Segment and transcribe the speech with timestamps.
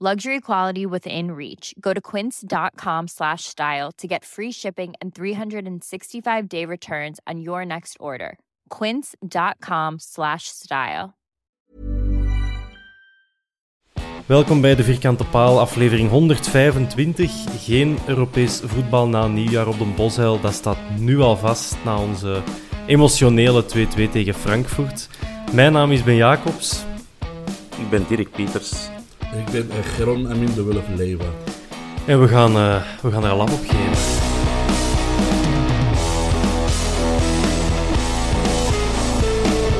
[0.00, 1.74] Luxury quality within reach.
[1.80, 7.64] Go to quince.com slash style to get free shipping and 365 day returns on your
[7.64, 8.38] next order.
[8.68, 11.14] Quince.com slash style.
[14.26, 17.32] Welkom bij de Vierkante Paal, aflevering 125.
[17.64, 20.40] Geen Europees voetbal na nieuwjaar op de Bosheil.
[20.40, 22.42] Dat staat nu al vast na onze
[22.86, 25.08] emotionele 2-2 tegen Frankfurt.
[25.52, 26.84] Mijn naam is Ben Jacobs.
[27.78, 28.97] Ik ben Dirk Pieters.
[29.36, 31.32] Ik ben uh, Geron Amin de Wulf Leeuwen.
[32.06, 34.26] En we gaan, uh, we gaan er lap op geven.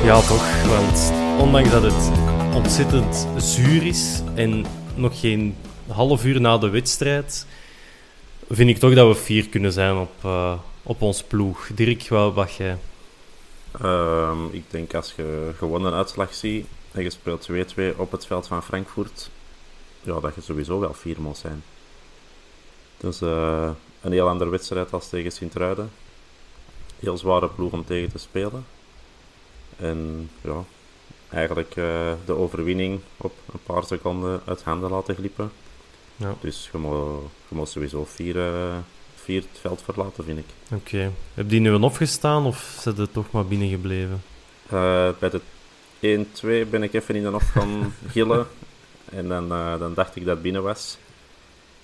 [0.04, 0.62] Ja, toch.
[0.66, 2.10] Want ondanks dat het
[2.54, 4.64] ontzettend zuur is en
[4.94, 5.56] nog geen
[5.86, 7.46] half uur na de wedstrijd,
[8.50, 11.70] vind ik toch dat we fier kunnen zijn op, uh, op ons ploeg.
[11.74, 12.76] Dirk, wat wacht jij?
[13.82, 18.26] Um, ik denk als je gewoon een uitslag ziet en je speelt 2-2 op het
[18.26, 19.30] veld van Frankfurt,
[20.08, 21.62] ja, dat je sowieso wel fier moet zijn.
[23.00, 23.70] Is uh,
[24.00, 25.90] een heel andere wedstrijd als tegen Sint-Truiden.
[26.98, 28.64] Heel zware ploeg om tegen te spelen.
[29.76, 30.64] En ja,
[31.28, 35.50] eigenlijk uh, de overwinning op een paar seconden uit handen laten glippen.
[36.16, 36.34] Ja.
[36.40, 38.76] Dus je moet, je moet sowieso vier, uh,
[39.14, 40.44] vier het veld verlaten, vind ik.
[40.64, 40.74] Oké.
[40.74, 41.10] Okay.
[41.34, 44.22] Heb die nu een opgestaan of zit het toch maar binnengebleven?
[44.72, 45.40] Uh, bij de
[46.66, 48.46] 1-2 ben ik even in de off gaan gillen.
[49.10, 50.98] En dan, uh, dan dacht ik dat het binnen was.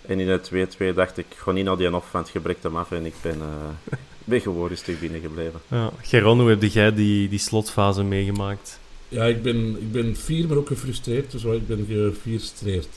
[0.07, 2.93] En in de 2-2 dacht ik gewoon niet naar die off, want gebrek hem af.
[2.93, 5.61] En ik ben, uh, ben gewoon rustig binnengebleven.
[5.69, 5.91] Ja.
[6.03, 8.79] Geron, hoe heb jij die, die slotfase meegemaakt?
[9.09, 11.31] Ja, ik ben, ik ben fier, maar ook gefrustreerd.
[11.31, 12.89] Dus ik ben gefrustreerd.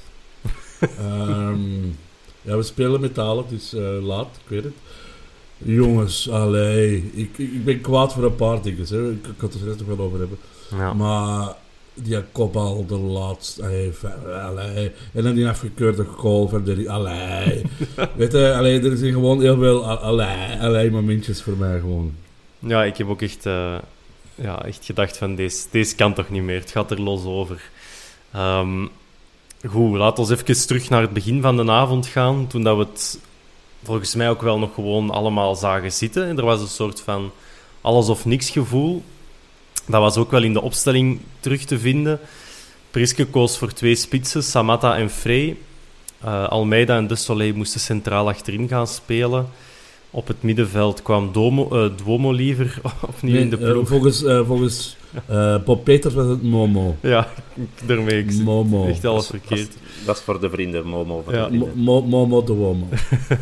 [0.99, 1.97] um,
[2.47, 4.73] ja, we spelen metalen, het is uh, laat, ik weet het.
[5.57, 8.87] Jongens, allee, ik, ik ben kwaad voor een paar dingen.
[8.87, 9.11] Hè.
[9.11, 10.37] Ik, ik kan het er net nog wel over hebben.
[10.71, 10.93] Ja.
[10.93, 11.55] Maar
[12.03, 13.91] die kopbal de laatste,
[14.45, 17.61] allee, en dan die afgekeurde goal van de, allee.
[18.15, 22.13] Weet je, allee, er zijn gewoon heel veel, allee, allee momentjes voor mij gewoon.
[22.59, 23.77] Ja, ik heb ook echt, uh,
[24.35, 27.69] ja, echt gedacht van, deze, deze kan toch niet meer, het gaat er los over.
[28.35, 28.89] Um,
[29.67, 32.83] goed, laten we even terug naar het begin van de avond gaan, toen dat we
[32.83, 33.19] het
[33.83, 36.27] volgens mij ook wel nog gewoon allemaal zagen zitten.
[36.27, 37.31] En er was een soort van
[37.81, 39.03] alles of niks gevoel.
[39.87, 42.19] Dat was ook wel in de opstelling terug te vinden.
[42.91, 45.57] Priske koos voor twee spitsen, Samatta en Frey.
[46.25, 49.47] Uh, Almeida en De Soleil moesten centraal achterin gaan spelen.
[50.09, 53.83] Op het middenveld kwam Domo, uh, Duomo liever opnieuw nee, in de ploeg.
[53.83, 54.97] Uh, volgens volgens
[55.65, 56.95] Bob Peters was het Momo.
[57.01, 57.27] Ja,
[57.85, 58.19] daarmee.
[58.19, 58.87] Ik Momo.
[58.87, 59.77] Echt alles verkeerd.
[60.05, 61.21] Dat is voor de vrienden, Momo.
[61.25, 61.49] Voor ja.
[61.49, 62.87] de Mo Momo de Womo.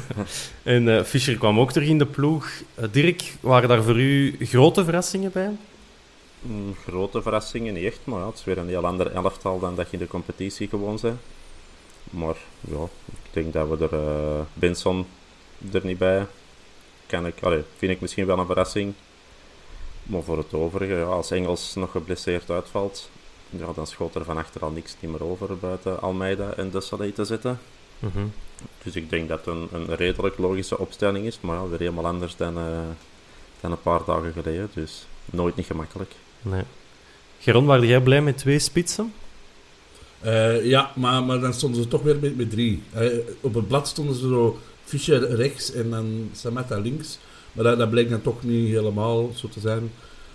[0.63, 2.49] en Fischer kwam ook terug in de ploeg.
[2.91, 5.51] Dirk, waren daar voor u grote verrassingen bij?
[6.47, 9.75] Mm, grote verrassingen niet echt, maar ja, het is weer een heel ander elftal dan
[9.75, 11.19] dat je in de competitie gewoon bent.
[12.09, 15.07] Maar ja, ik denk dat we er uh, Benson
[15.71, 16.25] er niet bij.
[17.05, 18.93] Kan ik, allee, vind ik misschien wel een verrassing.
[20.03, 23.09] Maar voor het overige, ja, als Engels nog geblesseerd uitvalt,
[23.49, 26.81] ja, dan schoot er van achter al niks niet meer over buiten Almeida en De
[26.81, 27.59] Soleil te zetten.
[27.99, 28.33] Mm -hmm.
[28.83, 32.05] Dus ik denk dat het een, een redelijk logische opstelling is, maar ja, weer helemaal
[32.05, 32.79] anders dan, uh,
[33.61, 34.69] dan een paar dagen geleden.
[34.73, 36.11] Dus nooit niet gemakkelijk.
[36.45, 36.63] Nee.
[37.39, 39.13] Geron, waren jij blij met twee spitsen?
[40.25, 42.83] Uh, ja, maar, maar dan stonden ze toch weer met, met drie.
[42.95, 47.19] Uh, op het blad stonden ze zo Fischer rechts en dan Samatta links.
[47.51, 49.91] Maar dat, dat bleek dan toch niet helemaal zo te zijn.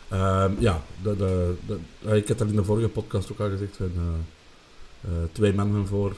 [0.09, 3.79] Ehm, ja, dat, dat, dat- ik had dat in de vorige podcast ook al gezegd.
[3.79, 3.87] Eh,
[5.01, 6.17] eh, twee mannen voor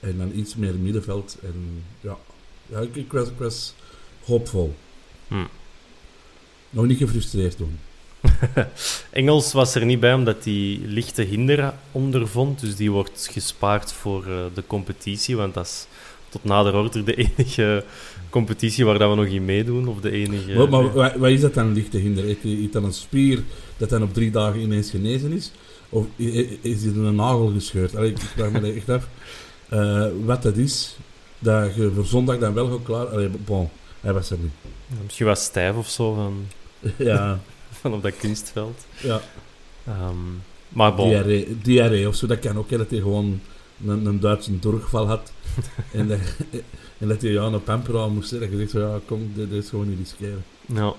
[0.00, 1.36] en dan iets meer middenveld.
[1.42, 2.16] En ja,
[2.66, 3.74] ja ik, ik, was, ik was
[4.24, 4.74] hoopvol.
[5.28, 5.44] Hm.
[6.70, 7.78] Nog niet gefrustreerd toen.
[9.10, 12.60] Engels was er niet bij omdat hij lichte hinder ondervond.
[12.60, 15.36] Dus die wordt gespaard voor eh, de competitie.
[15.36, 15.86] Want dat is
[16.28, 17.84] tot nader order de enige
[18.30, 19.88] competitie waar dat we nog in meedoen.
[19.88, 20.54] Of de enige...
[20.54, 22.24] maar maar wat, wat is dat dan, lichte hinder?
[22.24, 23.42] Heeft dan een spier
[23.76, 25.52] dat dan op drie dagen ineens genezen is?
[25.88, 27.96] Of is hij een nagel gescheurd?
[27.96, 29.08] Allee, ik vraag me echt af
[29.68, 30.96] eh, wat dat is.
[31.38, 33.06] Dat je voor zondag dan wel gaat klaar...
[33.06, 33.68] Allee, bon,
[34.00, 34.52] hij was er niet.
[35.04, 36.46] Misschien was stijf of zo van,
[36.96, 37.40] ja,
[37.82, 38.84] van op dat kunstveld.
[39.02, 39.20] ja.
[39.86, 40.16] Ehm,
[40.68, 41.08] maar bon.
[41.08, 42.70] Diarree, diarree of zo, dat kan ook.
[42.70, 43.40] Hè, dat hij gewoon
[43.86, 45.32] een, een Duitse doorgeval had.
[45.92, 46.18] en, dat,
[46.98, 48.50] en dat hij ja, een pamper aan moest zetten.
[48.50, 50.44] Dat je zegt, ja, kom, dit, dit is gewoon niet riskeren.
[50.66, 50.92] Ja.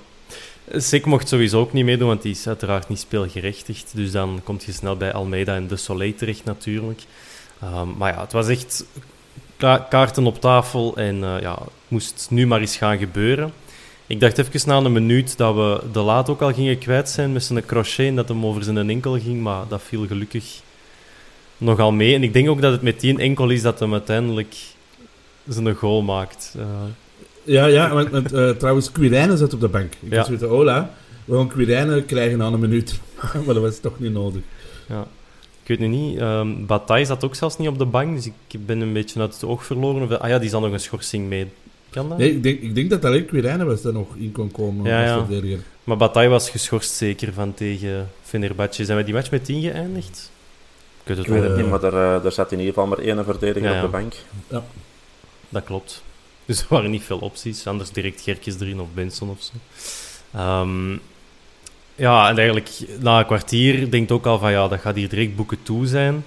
[0.72, 3.92] Sik mocht sowieso ook niet meedoen, want die is uiteraard niet speelgerechtigd.
[3.96, 7.02] Dus dan kom je snel bij Almeida en De Soleil terecht natuurlijk.
[7.62, 8.86] Ehm, maar ja, het was echt
[9.58, 13.54] ka- kaarten op tafel en eh, ja, het moest nu maar eens gaan gebeuren.
[14.08, 17.34] Ik dacht even na een minuut dat we de laat ook al gingen kwijt zijn
[17.34, 20.62] met zijn crochet en dat hem over zijn enkel ging, maar dat viel gelukkig
[21.58, 22.16] nogal mee.
[22.16, 24.56] En ik denk ook dat het met die enkel is dat hem uiteindelijk
[25.48, 26.56] zijn goal maakt.
[26.58, 26.66] Eh,
[27.44, 29.94] Ja, ja, want, want eh, trouwens, Quirijnen zat op de bank.
[30.00, 30.30] Ik Ja.
[30.30, 30.94] weten, hola,
[31.26, 33.00] we gaan Quirijnen krijgen aan een minuut.
[33.46, 34.42] maar dat was toch niet nodig.
[34.88, 35.08] Ja.
[35.62, 38.66] Ik weet nu niet, ehm Bataille zat ook zelfs niet op de bank, dus ik
[38.66, 40.02] ben een beetje uit het oog verloren.
[40.02, 41.48] Of, ah ja, die zal nog een schorsing mee.
[41.94, 42.18] Kan dat?
[42.18, 45.02] Nee, ik denk, ik denk dat alleen Quirijnen was dat nog in kon komen Ja,
[45.02, 45.26] als ja.
[45.26, 45.64] verdediger.
[45.84, 48.86] Maar Bataille was geschorst zeker van tegen Fenerbahce.
[48.86, 50.32] Zijn we die match met 10 geëindigd?
[51.02, 51.70] Ik weet het Ik wel weet het niet.
[51.70, 53.84] Maar er, eh, er zat in ieder geval maar één verdediger Ja, ja.
[53.84, 54.14] op de bank.
[55.50, 56.04] Dat klopt.
[56.46, 57.68] Dus er waren niet veel opties.
[57.68, 59.52] Anders direct Gerkes erin of Benson of zo.
[60.38, 60.92] Ehm,
[61.96, 62.70] ja, en eigenlijk
[63.00, 66.24] na een kwartier denkt ook al van ja, dat gaat hier direct boeken toe zijn.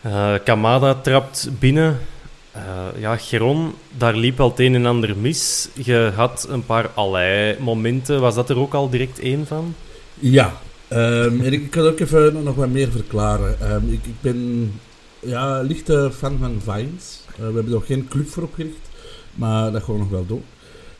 [0.00, 1.98] Eh, Kamada trapt binnen.
[2.52, 5.68] Eh, ja, Geron, daar liep wel het een en ander mis.
[5.74, 8.20] Je had een paar allei-momenten.
[8.20, 9.74] Was dat er ook al direct één van?
[10.18, 10.52] Ja,
[10.88, 13.60] ehm, en ik, kan ook even nog wat meer verklaren.
[13.60, 14.72] Ehm, ik, ik ben
[15.20, 17.20] ja, lichte fan van Vines.
[17.26, 18.88] Eh, we hebben er nog geen club voor opgericht,
[19.34, 20.44] maar dat gaan we nog wel doen.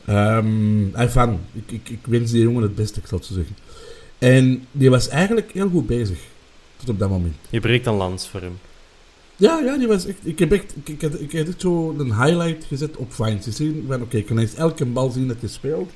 [0.04, 1.40] Ehm hij fan.
[1.52, 3.56] Ik, ik, ik wens die jongen het beste, ik zal het zo zeggen.
[4.18, 6.18] En die was eigenlijk heel goed bezig,
[6.76, 7.34] tot op dat moment.
[7.50, 8.58] Je breekt een lans voor hem.
[9.42, 10.18] Ja, ja, die was echt...
[10.22, 10.76] Ik heb echt...
[10.76, 13.44] Ik, ik, heb, ik heb echt zo een highlight gezet op Vines.
[13.44, 15.90] Je ziet van, oké, ik kan eens elke bal zien dat hij speelt.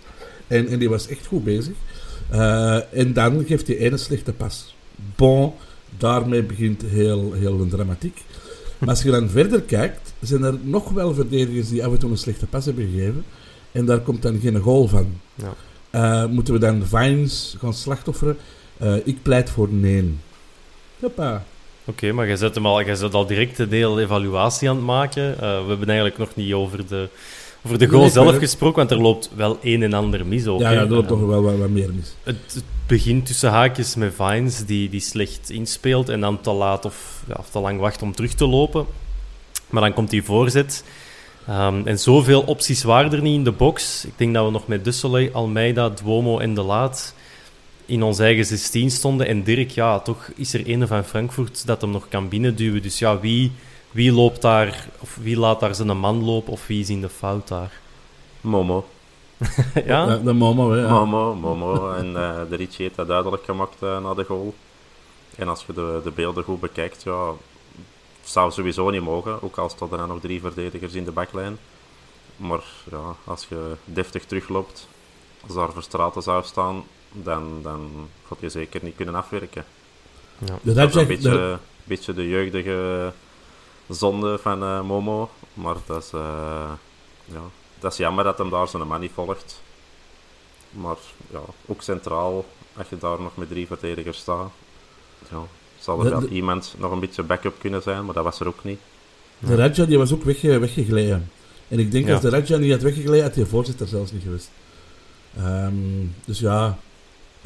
[0.47, 1.75] En, en die was echt goed bezig.
[2.31, 4.77] Eh, en dan geeft hij ene slechte pas.
[5.17, 5.53] Bon,
[5.99, 8.25] daarmee begint heel, heel de dramatiek.
[8.79, 12.11] Maar als je dan verder kijkt, zijn er nog wel verdedigers die af en toe
[12.11, 13.25] een slechte pas hebben gegeven.
[13.73, 15.07] En daar komt dan geen goal van.
[15.35, 15.55] Ja.
[15.91, 18.37] Eh, moeten we dan Vines gaan slachtofferen?
[18.77, 20.15] Eh, ik pleit voor nee.
[21.01, 21.45] Hoppa.
[21.89, 24.85] Oké, maar je zet, hem al, je zet al direct de deel evaluatie aan het
[24.85, 25.33] maken.
[25.33, 27.09] Eh, we hebben eigenlijk nog niet over de,
[27.65, 30.61] over de goal zelf gesproken, want er loopt wel een en ander mis ook.
[30.61, 32.15] ja, ja, er loopt toch wel wat, wat meer mis.
[32.23, 36.85] Het, het begint tussen haakjes met Vines, die, die slecht inspeelt en dan te laat
[36.85, 38.87] of, ja, of te lang wacht om terug te lopen.
[39.71, 40.85] Maar dan komt die voorzet.
[41.47, 44.05] Ehm, en zoveel opties waren er niet in de box.
[44.05, 47.15] Ik denk dat we nog met Soleil, Almeida, Duomo en De Laat
[47.87, 49.27] in ons eigen 16 stonden.
[49.27, 52.83] En Dirk, ja, toch is er een van Frankfurt dat hem nog kan binnenduwen.
[52.83, 53.53] Dus ja, wie,
[53.91, 57.09] wie loopt daar, of wie laat daar zijn man lopen, of wie is in de
[57.09, 57.81] fout daar?
[58.41, 58.87] Momo.
[59.85, 60.17] ja?
[60.17, 60.81] De Momo, hè.
[60.81, 60.89] ja.
[60.89, 61.93] Momo, Momo.
[61.93, 64.55] En eh, de Ricci heeft dat duidelijk gemaakt eh, na de goal.
[65.37, 67.33] En als je de, de beelden goed bekijkt, ja,
[68.23, 69.43] zou sowieso niet mogen.
[69.43, 71.59] Ook al stonden er nog drie verdedigers in de backlijn.
[72.37, 74.89] Maar ja, als je deftig terugloopt,
[75.43, 76.85] als daar Verstraten zou staan,
[77.23, 79.65] dan, dan gaat je zeker niet kunnen afwerken.
[80.39, 80.59] Ja.
[80.63, 83.13] De Dat is een beetje, de- beetje de jeugdige
[83.89, 85.31] zonde van eh, Momo.
[85.55, 86.71] Maar dat is, eh,
[87.25, 87.41] ja,
[87.79, 89.61] dat is jammer dat hem daar zijn man niet volgt.
[90.71, 90.97] Maar
[91.31, 92.45] ja, ook centraal,
[92.77, 94.51] als je daar nog met drie verdedigers staat,
[95.31, 95.39] ja,
[95.79, 98.47] zal er wel de- iemand nog een beetje backup kunnen zijn, maar dat was er
[98.47, 98.79] ook niet.
[99.39, 101.31] De Radja die was ook wegge, weggegleden.
[101.69, 102.13] En ik denk Ja.
[102.13, 104.51] als de Radja niet had weggegleden, had hij voorzitter zelfs niet geweest.
[105.37, 105.75] Ehm,
[106.25, 106.79] dus ja.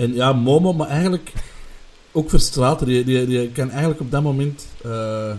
[0.01, 1.33] En ja, Momo, maar eigenlijk
[2.13, 2.87] ook Verstraten.
[2.87, 5.33] Die, die, die kan eigenlijk op dat moment eh,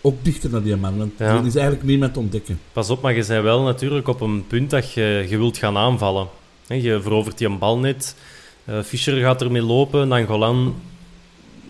[0.00, 0.98] ook dichter naar die man.
[0.98, 1.24] Want Ja.
[1.38, 2.60] er is eigenlijk niemand te ontdekken.
[2.72, 5.76] Pas op, maar je bent wel natuurlijk op een punt dat je, je wilt gaan
[5.76, 6.28] aanvallen.
[6.66, 8.16] Je verovert die een bal net.
[8.64, 10.08] eh, Fischer gaat ermee lopen.
[10.08, 10.74] Nangolan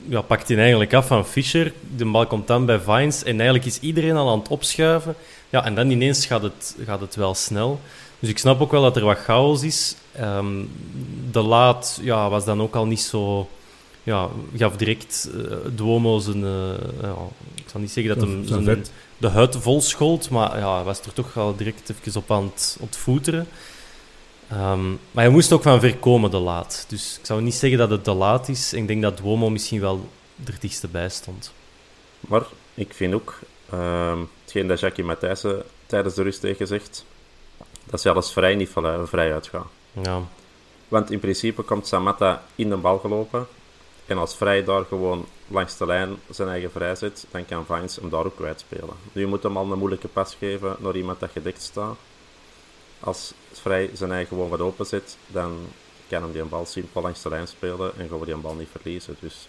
[0.09, 1.73] ja, pakt hij eigenlijk af van Fischer.
[1.97, 3.23] De bal komt dan bij Vines.
[3.23, 5.15] En eigenlijk is iedereen al aan het opschuiven.
[5.51, 7.81] Ja, en dan ineens gaat het, gaat het wel snel.
[8.19, 9.97] Dus ik snap ook wel dat er wat chaos is.
[10.13, 10.65] Ehm,
[11.31, 13.49] de laat ja, was dan ook al niet zo...
[14.03, 16.43] Ja, gaf direct uh, Duomo zijn...
[16.43, 16.69] Uh,
[17.03, 17.15] ja,
[17.55, 18.85] ik zal niet zeggen dat hem zijn,
[19.17, 22.45] de huid vol schold, maar ja, hij was er toch al direct even op aan
[22.45, 23.47] het, op voeteren.
[24.53, 26.85] Um, maar hij moest ook van ver komen, de laat.
[26.89, 28.73] Dus ik zou niet zeggen dat het de laat is.
[28.73, 30.09] Ik denk dat Duomo misschien wel
[30.45, 31.53] er dichtste bij stond.
[32.21, 32.43] Maar
[32.75, 33.39] ik vind ook,
[33.75, 37.05] uh, hetgeen dat Jackie Matthijssen tijdens de rust heeft gezegd,
[37.87, 38.71] dat ze alles vrij niet
[39.05, 39.67] vrij uitgaan.
[39.93, 40.23] Ja.
[40.89, 43.47] Want in principe komt Samatta in de bal gelopen.
[44.07, 47.97] En als Vrij daar gewoon langs de lijn zijn eigen vrij zit, dan kan Vines
[47.97, 48.95] hem daar ook kwijtspelen.
[49.13, 51.97] Nu je moet hem al een moeilijke pas geven naar iemand dat gedekt staat.
[53.01, 55.59] Als Vrij zijn eigen gewoon wat open zit, dan
[56.09, 58.55] kan hem die een bal simpel langs de lijn spelen en gaan we die bal
[58.55, 59.17] niet verliezen.
[59.21, 59.49] Dus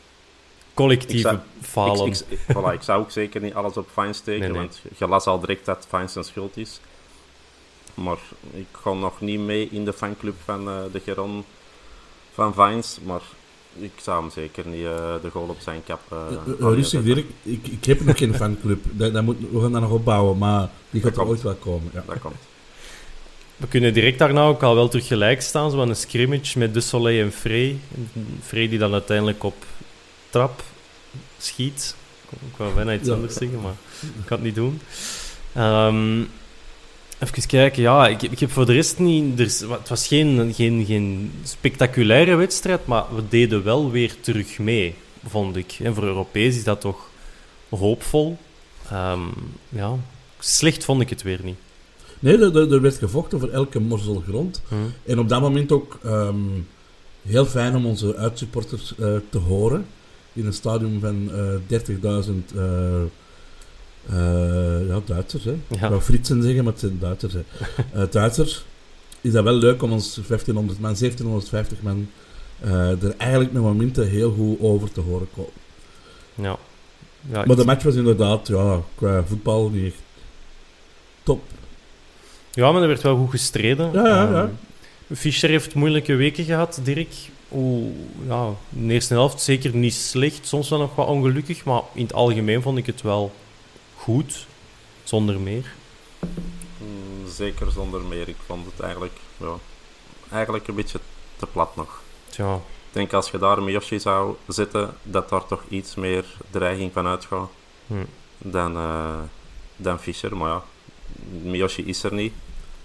[0.73, 2.07] collectieve falen.
[2.07, 5.25] Ik, ik, voilà, ik zou ook zeker niet alles op Vines steken, want je las
[5.25, 6.79] al direct dat Vines een schuld is.
[8.03, 8.17] Maar
[8.53, 11.43] ik ga nog niet mee in de fanclub van uh, de Geron
[12.33, 13.21] van Vines, maar
[13.79, 16.01] ik zou hem zeker niet uh, de goal op zijn kap...
[16.13, 18.83] Uh, rustig Dirk, ik, ik heb nog geen fanclub.
[18.99, 21.91] Dat, dat moet, we gaan dat nog opbouwen, maar die gaat er ooit wel komen.
[21.93, 22.03] Ja.
[22.07, 22.35] Dat komt.
[23.55, 26.81] We kunnen direct daarna ook al wel terug gelijk staan, zo een scrimmage met De
[26.81, 27.79] Soleil en Frey.
[28.41, 29.65] Frey die dan uiteindelijk op
[30.29, 30.63] trap
[31.37, 31.95] schiet.
[32.29, 34.81] Ik wou bijna iets anders zeggen, maar ik kan het niet doen.
[35.57, 36.29] Um,
[37.19, 39.39] even kijken, ja, ik, ik heb voor de rest niet...
[39.39, 44.95] Er, het was geen, geen, geen spectaculaire wedstrijd, maar we deden wel weer terug mee,
[45.27, 45.77] vond ik.
[45.83, 47.09] En voor Europees is dat toch
[47.69, 48.37] hoopvol.
[48.93, 49.33] Um,
[49.69, 49.95] ja,
[50.39, 51.57] slecht vond ik het weer niet.
[52.19, 54.61] Nee, er, er werd gevochten voor elke morsel grond.
[54.67, 54.93] Hmm.
[55.05, 56.67] En op dat moment ook um,
[57.21, 59.85] heel fijn om onze uitsupporters uh, te horen
[60.33, 61.29] in een stadion van
[61.69, 63.01] uh, 30.000 uh,
[64.87, 65.43] ja, Duitsers.
[65.43, 65.51] Hè.
[65.51, 65.75] Ja.
[65.75, 67.33] Ik wou Fritsen zeggen, maar het zijn Duitsers.
[67.33, 67.43] Hè.
[67.95, 68.65] uh, Duitsers
[69.21, 72.09] is dat wel leuk om ons 1500 man, 1750 man
[72.65, 75.51] uh, er eigenlijk met momenten heel goed over te horen komen.
[76.35, 76.57] Ja.
[77.31, 80.01] ja maar de match was inderdaad ja, qua voetbal niet echt
[81.23, 81.41] top.
[82.51, 83.91] Ja, maar er werd wel goed gestreden.
[83.93, 84.51] Ja, ja, ja.
[85.15, 87.15] Fischer heeft moeilijke weken gehad, Dirk
[87.47, 87.91] hoe,
[88.27, 90.47] ja, in de eerste helft zeker niet slecht.
[90.47, 93.31] Soms wel nog wat ongelukkig, maar in het algemeen vond ik het wel
[94.07, 94.47] goed.
[95.03, 95.73] Zonder meer.
[96.77, 98.27] Mm, zeker zonder meer.
[98.27, 99.53] Ik vond het eigenlijk, ja,
[100.31, 100.99] eigenlijk een beetje
[101.35, 102.01] te plat nog.
[102.29, 102.55] Tja.
[102.55, 107.07] Ik denk als je daar Miyoshi zou zitten, dat daar toch iets meer dreiging van
[107.07, 107.49] uitgaat
[107.87, 108.05] hm.
[108.37, 109.19] dan, uh,
[109.75, 110.37] dan Fischer.
[110.37, 110.63] Maar ja,
[111.43, 112.33] Miyoshi is er niet.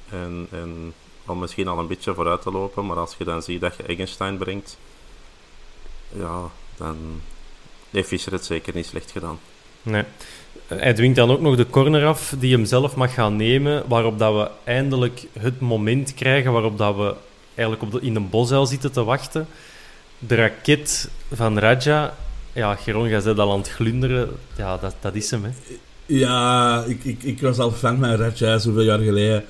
[0.09, 0.95] En, en
[1.27, 2.87] om misschien al een beetje vooruit te lopen.
[2.87, 4.79] Maar als je dan ziet dat je Eggenstein brengt,
[6.09, 7.21] ja, dan
[7.91, 9.39] heeft Fischer het zeker niet slecht gedaan.
[9.83, 10.05] Nee.
[10.79, 14.19] Hij dwingt dan ook nog de corner af die hem zelf mag gaan nemen, waarop
[14.19, 17.15] dat we eindelijk het moment krijgen waarop dat we
[17.55, 19.47] eigenlijk op de, in een bosuil zitten te wachten.
[20.19, 22.15] De raket van Raja,
[22.53, 24.29] ja, Geron, jij zit al aan het glunderen.
[24.57, 25.51] Ja, dat, dat is hem, hè.
[26.07, 29.45] Ja, ik, ik, ik was al fan van Raja zoveel jaar geleden.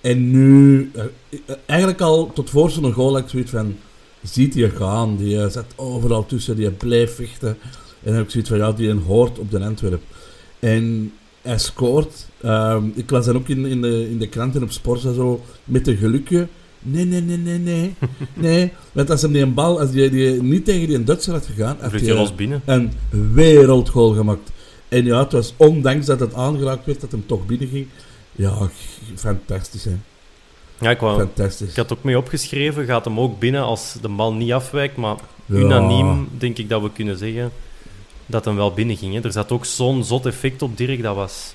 [0.00, 3.76] En nu, eh, eigenlijk al tot voor zo'n goal, ik zoiets van,
[4.22, 5.16] ziet hij gaan.
[5.16, 7.58] Die eh, zit overal tussen, die blijft vechten.
[8.02, 10.02] En heb ik zoiets van, ja, die hoort op de Antwerp.
[10.60, 11.12] En
[11.42, 12.26] hij scoort.
[12.40, 15.44] Ehm, ik las dan ook in, in, de, in de kranten op sport en zo,
[15.64, 16.46] met een gelukje.
[16.78, 17.94] Nee, nee, nee, nee, nee.
[18.34, 18.72] nee.
[18.92, 21.76] Want als hij die een bal, als die, die niet tegen die Duitser had gegaan,
[21.80, 22.30] had hij
[22.64, 22.92] een
[23.32, 24.50] wereldgoal gemaakt.
[24.88, 27.86] En ja, het was ondanks dat het aangeraakt werd, dat hem toch binnen ging.
[28.32, 28.68] Ja,
[29.14, 29.96] fantastisch hè.
[30.80, 31.68] Ja, ik, wou, fantastisch.
[31.70, 35.16] ik had ook mee opgeschreven, gaat hem ook binnen als de bal niet afwijkt, maar
[35.46, 37.52] unaniem denk ik dat we kunnen zeggen
[38.30, 39.14] dat hem wel binnen ging.
[39.14, 39.20] Hè.
[39.20, 41.54] Er zat ook zo'n zot effect op Dirk, dat was...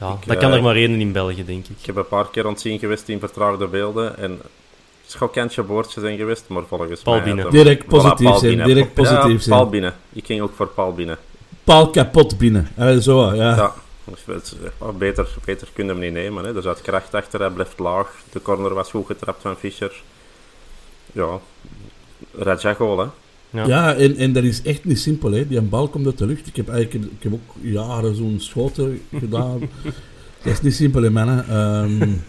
[0.00, 1.76] Ja, dat kan er maar één in België, denk ik.
[1.80, 4.40] Ik heb een paar keer ontzien geweest in vertraagde beelden en
[5.06, 7.24] schokkantje boordjes zijn geweest, maar volgens Paul mij...
[7.24, 7.50] Binnen.
[7.50, 9.56] Direct positief zijn, direct positief zijn.
[9.56, 9.94] Paul binnen.
[10.12, 11.18] Ik ging ook voor Paul binnen.
[11.64, 12.68] Paul kapot binnen.
[12.78, 13.56] Uh, zo, ja.
[13.56, 13.74] ja.
[14.98, 16.44] Beter, beter kunnen we hem niet nemen.
[16.44, 16.56] Hè.
[16.56, 18.22] Er zat kracht achter, hij blijft laag.
[18.32, 20.02] De corner was goed getrapt van Fischer.
[21.12, 21.38] Ja,
[22.38, 23.06] Raja goal, hè.
[23.50, 25.32] Ja, ja en, en dat is echt niet simpel.
[25.32, 25.48] Hè.
[25.48, 26.46] Die bal komt uit de lucht.
[26.46, 29.60] Ik heb, eigenlijk, ik heb ook jaren zo'n schoten gedaan.
[30.42, 31.56] dat is niet simpel, hè, mannen.
[31.56, 32.24] Um,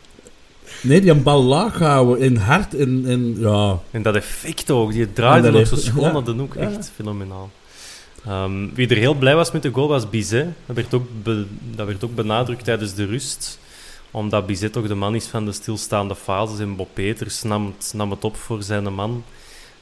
[0.82, 3.78] nee, die bal laag houden en hard en, en ja...
[3.90, 4.92] En dat effect ook.
[4.92, 6.24] Die draaide nog zo schoon.
[6.24, 7.50] Ja, is ook echt fenomenaal.
[8.28, 10.48] Um, wie er heel blij was met de goal was Bizet.
[10.66, 11.06] Dat werd ook,
[11.74, 13.58] dat werd ook benadrukt tijdens de rust.
[14.10, 16.58] Omdat Bizet toch de man is van de stilstaande fases.
[16.58, 19.24] En Bob Peters nam het, nam het op voor zijn man.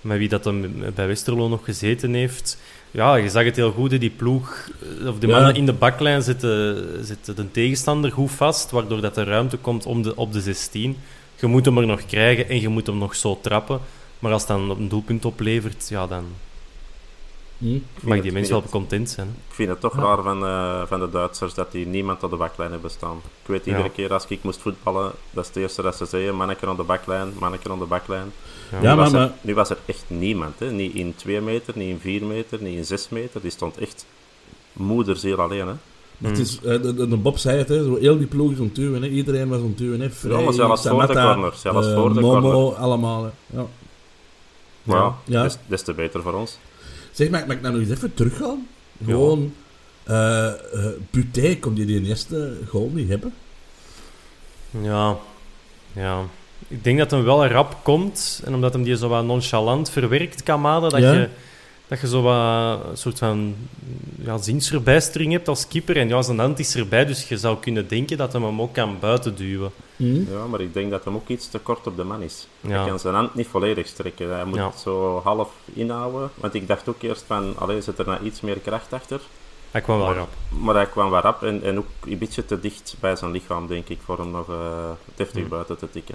[0.09, 2.59] Met wie dat hem bij Westerlo nog gezeten heeft.
[2.91, 4.69] Ja, je zag het heel goed, die ploeg,
[5.01, 5.33] eh, of de Ja.
[5.33, 9.87] mannen in de baklijn zitten, zitten de tegenstander goed vast, waardoor dat er ruimte komt
[9.87, 10.97] om de, op de 16.
[11.41, 13.81] Je moet hem er nog krijgen en je moet hem nog zo trappen.
[14.19, 16.25] Maar als het dan een doelpunt oplevert, ja, dan
[17.59, 17.79] Hm?
[18.01, 19.29] mag die mens wel content zijn.
[19.49, 20.03] Ik vind het toch Ja.
[20.03, 23.17] raar van, eh, van de Duitsers dat die niemand op de baklijn hebben staan.
[23.43, 23.91] Ik weet iedere Ja.
[23.91, 26.83] keer als ik moest voetballen, dat is het eerste dat ze zeggen, manneke op de
[26.83, 28.33] baklijn, manneke op de baklijn.
[28.71, 28.79] Ja.
[28.83, 30.59] Ja, nu, maar, was er, maar nu was er echt niemand.
[30.59, 30.71] Hè?
[30.71, 33.41] Niet in 2 meter, niet in 4 meter, niet in 6 meter.
[33.41, 34.07] Die stond echt
[34.73, 35.67] moederziel alleen.
[35.69, 35.75] Hè?
[36.29, 38.59] Het is, eh, de, de, de Bob zei het, hè, zo heel die ploeg is
[38.59, 39.03] ontduwen.
[39.03, 39.09] Hè.
[39.09, 40.01] Iedereen was ontduwen.
[40.01, 40.11] Hè.
[40.11, 42.79] Vrij, Ja, maar zelfs voor de corner, zelfs eh, voor de Momo, corner.
[42.81, 43.25] allemaal.
[43.25, 43.31] Hè.
[43.59, 43.67] Ja.
[44.83, 45.43] Maar ja, Ja.
[45.43, 46.59] Des, des te beter voor ons.
[47.19, 48.67] Zeg, mag, mag ik nou nog eens even teruggaan?
[49.05, 49.55] Gewoon,
[50.05, 50.55] eh eh,
[51.11, 53.35] Buté, kon die die eerste goal niet hebben?
[54.83, 55.17] Ja,
[55.93, 56.23] ja.
[56.69, 58.43] Ik denk dat hem wel rap komt.
[58.45, 61.13] En omdat hem die zo wat nonchalant verwerkt, Kamada, dat, Ja.
[61.13, 61.29] je,
[61.89, 63.55] dat je zo wat een soort van
[64.25, 65.97] ja, zinsverbijstering hebt als keeper.
[65.97, 68.73] En ja, zijn hand is erbij, dus je zou kunnen denken dat hem hem ook
[68.75, 69.71] kan buiten duwen.
[69.99, 70.31] Hm?
[70.33, 72.47] Ja, maar ik denk dat hem ook iets te kort op de man is.
[72.61, 72.69] Ja.
[72.79, 74.35] Hij kan zijn hand niet volledig strekken.
[74.35, 74.67] Hij moet Ja.
[74.67, 76.31] het zo half inhouden.
[76.35, 79.21] Want ik dacht ook eerst van, allee, zit er nou iets meer kracht achter?
[79.71, 80.29] Hij kwam wel Maar, rap.
[80.49, 83.67] maar hij kwam wel rap en, en ook een beetje te dicht bij zijn lichaam,
[83.67, 85.49] denk ik, voor hem nog eh, deftig Hm.
[85.49, 86.15] buiten te tikken.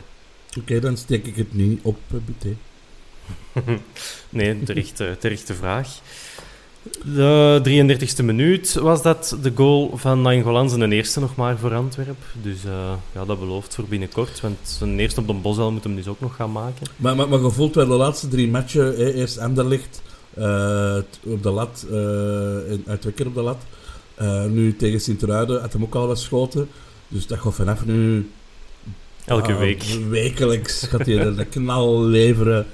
[0.59, 2.55] Oké, dan steek ik het niet op, Buté.
[4.29, 5.87] Nee, terechte, terechte vraag.
[7.03, 7.61] De
[8.19, 12.17] 33e minuut was dat de goal van Nangolan zijn eerste nog maar voor Antwerp.
[12.41, 14.41] Dus eh, ja, dat belooft voor binnenkort.
[14.41, 16.87] Want zijn eerste op de Bosel moet hem dus ook nog gaan maken.
[16.95, 20.01] Maar, maar, maar gevoeld wel de laatste drie matchen, hè, eerst Anderlicht
[20.33, 21.85] eh, t- op de lat,
[22.69, 23.61] en Uitwekker op de lat.
[24.49, 26.69] Nu tegen Sint-Truiden had hem ook al wat schoten.
[27.07, 28.29] Dus dat gaat vanaf nu...
[29.25, 29.83] Elke ah, week.
[30.09, 32.65] Wekelijks gaat hij een knal leveren.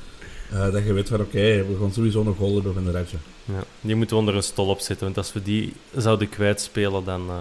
[0.51, 3.17] Eh, dat je weet van, oké, we gaan sowieso nog hebben van de Radja.
[3.45, 5.05] Ja, die moeten we onder een stol opzetten.
[5.05, 7.35] Want als we die zouden kwijtspelen, dan, eh,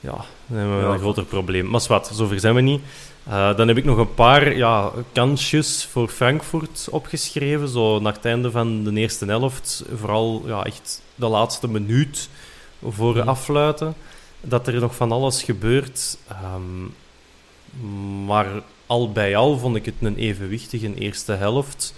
[0.00, 0.92] ja, dan hebben we Ja.
[0.92, 1.66] een groter probleem.
[1.70, 2.80] Maar wat, zover zijn we niet.
[3.26, 7.68] Eh, dan heb ik nog een paar ja, kansjes voor Frankfurt opgeschreven.
[7.68, 9.84] Zo naar het einde van de eerste helft.
[9.96, 12.28] Vooral ja, echt de laatste minuut
[12.88, 13.28] voor Mhm.
[13.28, 13.94] afluiten.
[14.40, 16.18] Dat er nog van alles gebeurt.
[16.28, 16.86] Ehm,
[18.24, 18.46] maar
[18.92, 21.94] al bij al vond ik het een evenwichtige eerste helft.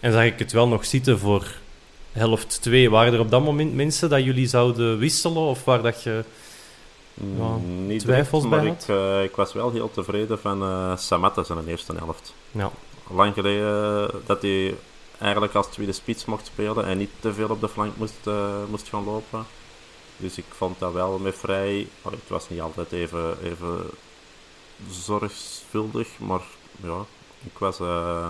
[0.00, 1.46] En zag ik het wel nog zitten voor
[2.12, 2.90] helft 2.
[2.90, 5.42] Waren er op dat moment mensen dat jullie zouden wisselen?
[5.42, 6.24] Of waar dat je...
[7.14, 10.96] Mm, niet twijfels direct, bij maar ik, eh, ik was wel heel tevreden van eh
[10.96, 12.34] Samatta zijn eerste helft.
[12.50, 12.70] Ja,
[13.10, 14.74] Lang geleden dat hij
[15.18, 18.64] eigenlijk als tweede spits mocht spelen en niet te veel op de flank moest, eh,
[18.70, 19.46] moest gaan lopen.
[20.16, 21.86] Dus ik vond dat wel met vrij...
[22.02, 23.90] allee, het was niet altijd even, even
[24.90, 26.42] zorgvuldig, maar
[26.82, 27.04] ja,
[27.44, 28.28] ik was, eh,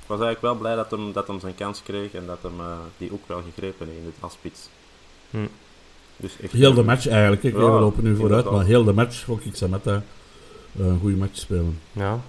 [0.00, 2.60] ik was eigenlijk wel blij dat hem, dat hem zijn kans kreeg en dat hem
[2.60, 4.68] eh, die ook wel gegrepen heeft in het als spits.
[5.30, 5.36] Hm.
[6.16, 7.42] Dus echt, Heel de match eigenlijk.
[7.42, 10.02] Ik Ja, we lopen nu vooruit, maar heel de match vond ik Samatta
[10.78, 11.78] eh, een goede match spelen.
[11.92, 12.20] ja.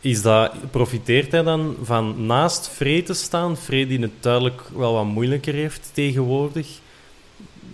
[0.00, 3.56] Is dat, profiteert hij dan van naast Frey te staan?
[3.56, 6.78] Frey die het duidelijk wel wat moeilijker heeft tegenwoordig.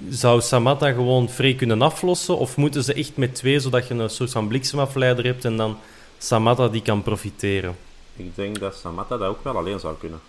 [0.09, 2.39] Zou Samatta gewoon Frey kunnen aflossen?
[2.39, 5.79] Of moeten ze echt met twee, zodat je een soort van bliksemafleider hebt en dan
[6.19, 7.77] Samatta die kan profiteren?
[8.17, 10.21] Ik denk dat Samatta dat ook wel alleen zou kunnen.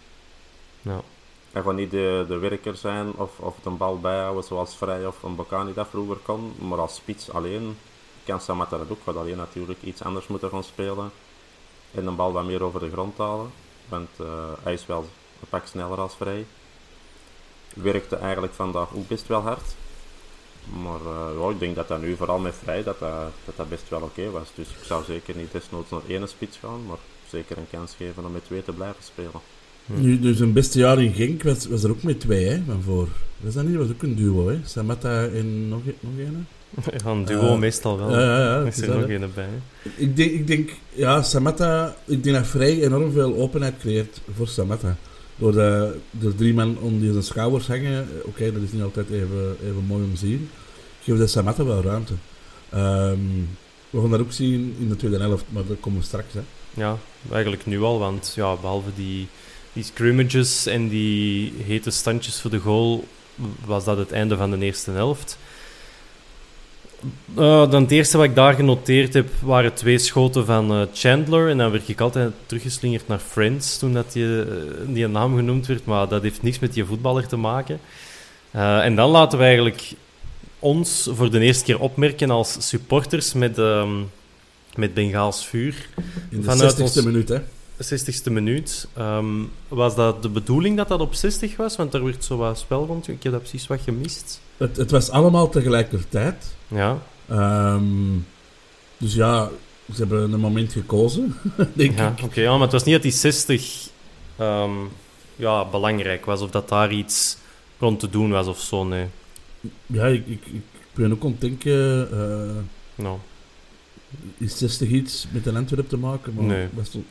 [0.82, 1.02] Ja.
[1.52, 5.24] Hij gaat niet de, de werker zijn of, of de bal bijhouden zoals Vrij of
[5.24, 6.54] een Bocani dat vroeger kon.
[6.60, 7.78] Maar als spits alleen
[8.24, 9.00] kan Samatta dat ook.
[9.06, 11.12] Gaat alleen natuurlijk iets anders moeten gaan spelen.
[11.92, 13.52] En de bal wat meer over de grond halen.
[13.90, 14.28] Want eh,
[14.64, 15.06] hij is wel
[15.42, 16.46] een pak sneller als Vrij.
[17.76, 19.76] Werkte eigenlijk vandaag ook best wel hard.
[20.84, 23.70] Maar eh, ja, ik denk dat dat nu vooral met Vrij dat dat, dat, dat
[23.70, 24.48] best wel oké was.
[24.56, 26.86] Dus ik zou zeker niet desnoods naar één spits gaan.
[26.88, 26.98] Maar
[27.30, 29.32] zeker een kans geven om met twee te blijven spelen.
[29.86, 32.82] Nu, dus een beste jaar in Genk was, was er ook met twee, hè, van
[32.82, 33.08] voor.
[33.38, 33.76] Was dat niet?
[33.76, 34.60] Was ook een duo, hè?
[34.66, 36.48] Samatta en nog, e- nog een?
[37.04, 38.12] Ja, een duo meestal wel.
[38.12, 38.60] Ja, ja.
[38.60, 39.48] Er is er nog een bij.
[39.50, 39.90] hè.
[39.96, 44.48] Ik denk, ik denk, ja, Samatta, ik denk dat Vrij enorm veel openheid creëert voor
[44.48, 44.98] Samatta.
[45.41, 49.10] Door de, de drie man die zijn schouders hangen, eh, oké, dat is niet altijd
[49.10, 50.49] even, even mooi om te zien,
[51.04, 52.13] geeft dat Samatta wel ruimte.
[52.69, 53.19] Ehm,
[53.89, 56.34] we gaan dat ook zien in de tweede helft, maar dat komen we straks.
[56.34, 56.39] Hè.
[56.73, 56.97] Ja,
[57.32, 59.27] eigenlijk nu al, want ja, behalve die,
[59.73, 63.04] die scrimmages en die hete standjes voor de goal,
[63.65, 65.38] was dat het einde van de eerste helft.
[67.36, 71.50] Eh, dan het eerste wat ik daar genoteerd heb, waren twee schoten van eh, Chandler.
[71.50, 74.48] En dan werd ik altijd teruggeslingerd naar Friends toen dat die, eh,
[74.88, 75.86] die een naam genoemd werd.
[75.86, 77.80] Maar dat heeft niks met die voetballer te maken.
[78.52, 79.92] En dan laten we eigenlijk
[80.60, 83.90] ons voor de eerste keer opmerken als supporters met, ehm
[84.76, 85.90] met Bengaals vuur.
[86.30, 87.40] In de Vanuit 60ste ons- minuut, hè.
[87.78, 88.88] 60ste minuut.
[88.94, 89.26] Ehm,
[89.68, 91.76] was dat de bedoeling dat dat op 60 was?
[91.76, 93.08] Want daar werd zo wat spel rond.
[93.08, 94.42] Ik heb dat precies wat gemist.
[94.62, 96.56] Het, het was allemaal tegelijkertijd.
[96.67, 96.97] Ja.
[97.30, 97.84] Ehm,
[98.97, 99.50] dus ja,
[99.93, 101.36] ze hebben een moment gekozen,
[101.74, 102.24] denk Ja, ik.
[102.24, 102.41] oké.
[102.41, 103.88] ja, maar het was niet dat die 60
[104.38, 104.71] ehm,
[105.36, 106.41] ja, belangrijk was.
[106.41, 107.38] Of dat daar iets
[107.80, 109.06] rond te doen was of zo, nee.
[109.86, 110.62] Ja, ik, ik, ik
[110.93, 112.08] ben ook aan het denken...
[112.12, 112.56] eh,
[113.04, 113.17] Nou,
[114.38, 116.34] is 60 iets met een Antwerp te maken?
[116.34, 116.67] Maar Nee.
[116.74, 117.02] Was het,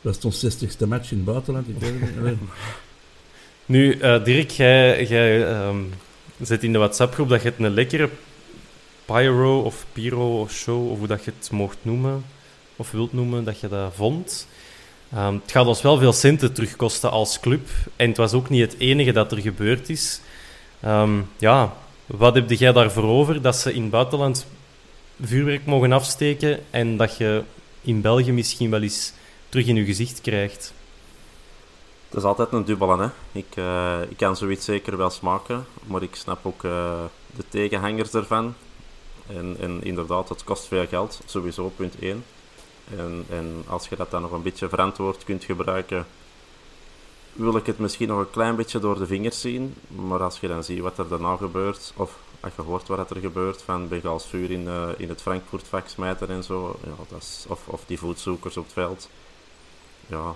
[0.00, 1.68] was het ons 60ste match in het buitenland?
[1.68, 2.38] Ik weet het niet.
[3.66, 5.76] Nu, eh, Dirk, jij, jij ehm,
[6.46, 8.08] zit in de WhatsApp-groep dat je het een lekkere
[9.04, 12.24] pyro of pyro of show, of hoe dat je het mocht noemen,
[12.76, 14.48] of wilt noemen, dat je dat vond.
[15.12, 17.68] Ehm, het gaat ons wel veel centen terugkosten als club.
[17.96, 20.20] En het was ook niet het enige dat er gebeurd is.
[20.80, 21.74] Ehm, ja,
[22.06, 24.46] wat heb jij daarvoor over dat ze in het buitenland
[25.22, 27.42] vuurwerk mogen afsteken en dat je
[27.82, 29.12] in België misschien wel eens
[29.48, 30.72] terug in je gezicht krijgt?
[32.08, 33.08] Het is altijd een dubbele, hè.
[33.32, 37.04] Ik, eh, ik kan zoiets zeker wel smaken, maar ik snap ook eh,
[37.36, 38.54] de tegenhangers ervan.
[39.26, 42.24] En, en inderdaad, het kost veel geld, sowieso, punt 1.
[42.96, 46.06] En, en als je dat dan nog een beetje verantwoord kunt gebruiken,
[47.32, 49.74] wil ik het misschien nog een klein beetje door de vingers zien.
[49.88, 53.20] Maar als je dan ziet wat er daarna gebeurt, of als je hoort wat er
[53.20, 57.44] gebeurt van Begals vuur in, eh, in het Frankfurt-vak smijten en zo, ja, dat is,
[57.48, 59.08] of, of die voetzoekers op het veld.
[60.06, 60.34] Ja,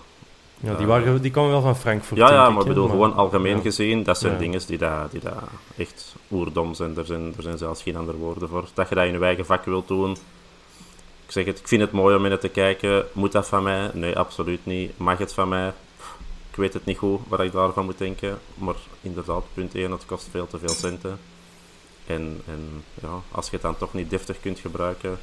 [0.61, 2.21] Ja, die, waren, die kwamen wel van Frankfurt.
[2.21, 3.63] ja, ja, maar ik bedoel, gewoon algemeen ja.
[3.63, 4.39] gezien, dat zijn Ja.
[4.39, 5.43] dingen die, daar die daar
[5.77, 6.97] echt oerdom zijn.
[6.97, 7.35] Er, zijn.
[7.37, 8.65] er zijn zelfs geen andere woorden voor.
[8.75, 10.11] Dat je dat in je eigen vak wilt doen.
[11.27, 13.05] Ik zeg het, ik vind het mooi om in het te kijken.
[13.13, 13.91] Moet dat van mij?
[13.93, 14.99] Nee, absoluut niet.
[14.99, 15.73] Mag het van mij?
[16.51, 18.39] Ik weet het niet goed wat ik daarvan moet denken.
[18.55, 21.19] Maar inderdaad, punt 1, het kost veel te veel centen.
[22.07, 25.19] En, en ja, als je het dan toch niet deftig kunt gebruiken,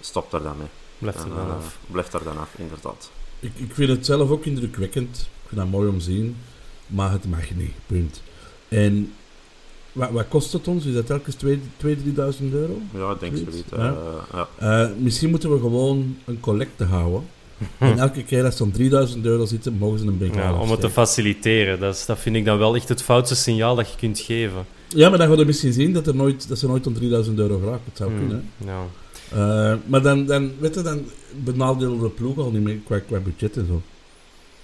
[0.00, 0.68] stop er dan mee.
[0.98, 1.76] Blijft er En, dan eh, af.
[1.86, 3.10] Blijf er dan af, inderdaad.
[3.44, 5.16] Ik, ik vind het zelf ook indrukwekkend.
[5.42, 6.36] Ik vind dat mooi om te zien.
[6.86, 8.22] Maar het mag niet, punt.
[8.68, 9.12] En
[9.92, 10.84] wat, wat kost het ons?
[10.84, 11.48] Is dat telkens 2.000,
[11.84, 12.78] 3.000 euro?
[12.94, 13.72] Ja, ik denk Zoiets, zoiets.
[13.72, 13.92] eh,
[14.32, 14.48] ja.
[14.60, 14.82] ja.
[14.84, 17.22] Eh, misschien moeten we gewoon een collecte houden.
[17.78, 20.80] En elke keer als er 3000 euro zitten, mogen ze een Ja, bengaal om het
[20.80, 21.80] te faciliteren.
[21.80, 24.64] Dat, is, dat vind ik dan wel echt het foutste signaal dat je kunt geven.
[24.88, 27.38] Ja, maar dan gaan we misschien zien dat, er nooit, dat ze nooit om 3000
[27.38, 27.82] euro geraken.
[27.84, 28.48] Het zou Hmm, kunnen.
[28.64, 28.86] Ja.
[29.34, 31.04] Eh, maar dan, dan, weet je, dan
[31.44, 33.82] benadelen de ploeg al niet meer qua, qua budget en zo.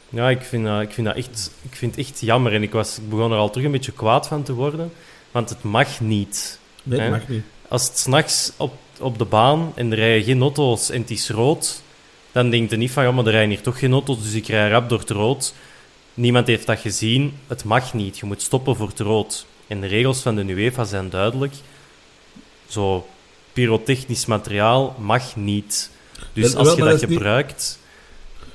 [0.08, 2.52] Ja, ik vind, ik, vind dat echt, ik vind het echt jammer.
[2.52, 4.92] En ik, was, ik begon er al terug een beetje kwaad van te worden.
[5.30, 6.58] Want het mag niet.
[6.82, 7.10] Nee, Hè?
[7.10, 7.42] mag niet.
[7.68, 11.30] Als het s'nachts op, op de baan en er rijden geen auto's en het is
[11.30, 11.82] rood,
[12.32, 14.46] dan denkt je niet van, ja, maar er rijden hier toch geen auto's, dus ik
[14.46, 15.54] rij rap door het rood.
[16.14, 17.32] Niemand heeft dat gezien.
[17.46, 18.18] Het mag niet.
[18.18, 19.46] Je moet stoppen voor het rood.
[19.66, 21.54] En de regels van de UEFA zijn duidelijk.
[22.66, 23.06] Zo,
[23.52, 25.90] pyrotechnisch materiaal mag niet.
[26.32, 27.78] Dus als je dat gebruikt,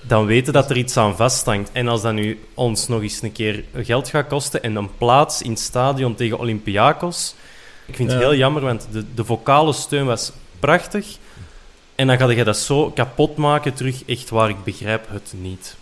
[0.01, 1.69] dan weten dat er iets aan vasthangt.
[1.71, 5.41] En als dat nu ons nog eens een keer geld gaat kosten en een plaats
[5.41, 7.36] in het stadion tegen Olympiakos...
[7.86, 11.17] Ik vind het heel jammer, want de, de vocale steun was prachtig.
[11.95, 14.05] En dan ga je dat zo kapot maken terug.
[14.05, 15.75] Echt waar, ik begrijp het niet.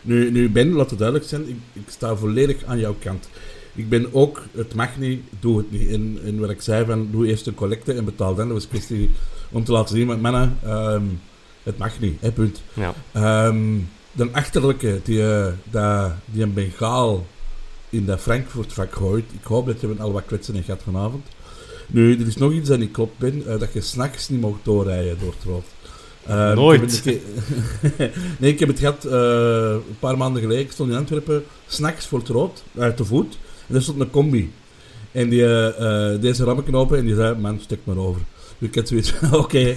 [0.00, 3.28] Nu, nu Ben, laat het duidelijk zijn, ik, ik sta volledig aan jouw kant.
[3.74, 5.90] Ik ben ook, het mag niet, doe het niet.
[5.90, 8.44] En, en wat ik zei van, doe eerst een collecte en betaal dan.
[8.48, 9.10] Dat was kwestie
[9.50, 11.02] om te laten zien, maar mannen, ehm,
[11.62, 12.62] het mag niet, hè, punt.
[12.74, 12.94] Ja.
[13.12, 13.78] Ehm,
[14.12, 17.26] de achterlijke, die, eh, dat- die een bengaal
[17.88, 19.24] in dat Frankfurt-vak gooit.
[19.40, 21.26] Ik hoop dat je met al wat kwetsen gehad vanavond.
[21.86, 23.42] Nu, er is nog iets dat niet klopt, Ben.
[23.46, 25.64] eh, dat je s'nachts niet mag doorrijden door het rood.
[26.26, 26.96] Ehm, Nooit.
[27.04, 27.20] ik het
[28.40, 30.62] nee, ik heb het gehad eh, een paar maanden geleden.
[30.64, 33.38] Ik stond in Antwerpen, s'nachts voor het rood, uit te voet.
[33.72, 34.52] En er stond een combi.
[35.12, 38.20] En die, eh, eh, deze rammeken open en die zei, man, stek maar over.
[38.58, 39.76] Dus ik had zoiets van, oké, eh,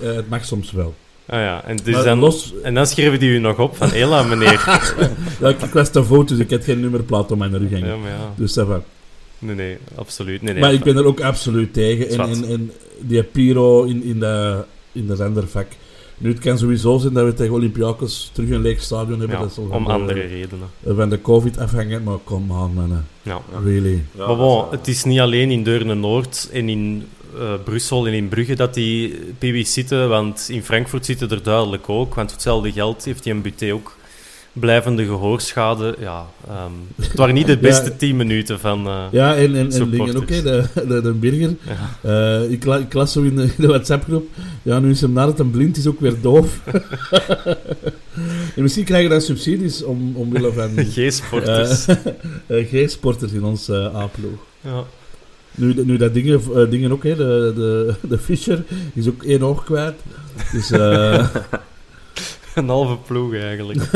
[0.00, 0.94] het mag soms wel.
[1.26, 3.88] Ah ja, en, dus Maar dan, los- en dan schreven die u nog op van...
[3.88, 4.64] Hela, meneer.
[5.40, 7.86] Ja, ik, ik was te voet, dus ik had geen nummerplaat op mijn rug hangen.
[7.88, 8.32] ja, maar ja.
[8.36, 8.82] Dus dat.
[9.38, 10.42] Nee, nee, absoluut.
[10.42, 12.08] Nee, nee, maar ik ben er ook absoluut tegen.
[12.08, 15.66] En, en die Piro in, in, de, in de rendervak.
[16.18, 19.36] Nu, het kan sowieso zijn dat we tegen Olympiakos terug een leeg stadion hebben.
[19.36, 20.68] Ja, dat zal om andere redenen.
[20.86, 23.06] Van de COVID afhangen, maar kom aan, mannen.
[23.22, 23.40] Ja.
[23.64, 24.02] Really.
[24.12, 27.06] Ja, maar dat bon, is, eh, het is niet alleen in Deurne-Noord en in
[27.38, 31.88] eh, Brussel en in Brugge dat die PB's zitten, want in Frankfurt zitten er duidelijk
[31.88, 32.14] ook.
[32.14, 33.96] Want voor hetzelfde geld heeft die een buté ook
[34.54, 35.96] blijvende gehoorschade.
[35.98, 37.96] Ja, ehm, het waren niet de beste Ja.
[37.96, 38.86] tien minuten van...
[38.86, 41.56] eh, Ja, en, en, en dingen ook, hè, de, de, de Birger.
[42.00, 42.40] ja.
[42.42, 44.28] Eh, ik, la, ik las zo in de, in de WhatsApp-groep.
[44.62, 46.60] Ja, nu is hem nadat hem blind is ook weer doof.
[48.56, 51.86] en misschien krijgen we dan subsidies om, omwille van G-sporters.
[52.46, 54.38] eh G-sporters in ons A-ploeg.
[54.60, 54.82] ja.
[55.56, 56.40] Nu, nu dat dingen,
[56.70, 58.64] dingen ook, hè, de, de, de Fischer
[58.94, 59.94] is ook één oog kwijt.
[60.52, 61.26] Dus, eh,
[62.60, 63.92] een halve ploeg eigenlijk.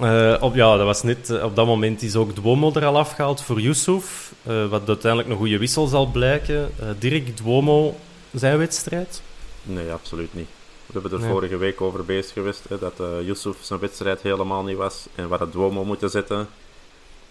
[0.00, 2.98] Uh, op, ja, dat was net, uh, op dat moment is ook Duomo er al
[2.98, 4.32] afgehaald voor Yusuf.
[4.48, 6.70] Uh, wat uiteindelijk een goede wissel zal blijken.
[6.98, 7.96] Dirk, Duomo,
[8.34, 9.22] zijn wedstrijd?
[9.62, 10.48] Nee, absoluut niet.
[10.86, 11.30] We hebben er nee.
[11.30, 12.92] vorige week over bezig geweest, hè, dat
[13.24, 15.06] Yusuf zijn wedstrijd helemaal niet was.
[15.14, 16.48] En we hadden Duomo moeten zetten.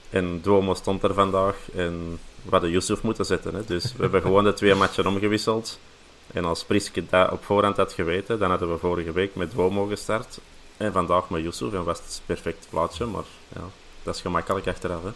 [0.09, 1.55] En Duomo stond er vandaag.
[1.75, 3.55] En we hadden Yusuf moeten zetten.
[3.55, 3.61] Hè.
[3.65, 5.79] Dus we hebben gewoon de twee matchen omgewisseld.
[6.33, 9.85] En als Priske dat op voorhand had geweten, dan hadden we vorige week met Duomo
[9.85, 10.39] gestart.
[10.77, 13.23] En vandaag met Yusuf en was het perfect plaatje, maar
[13.55, 13.61] ja,
[14.03, 15.01] dat is gemakkelijk achteraf.
[15.03, 15.11] Hè.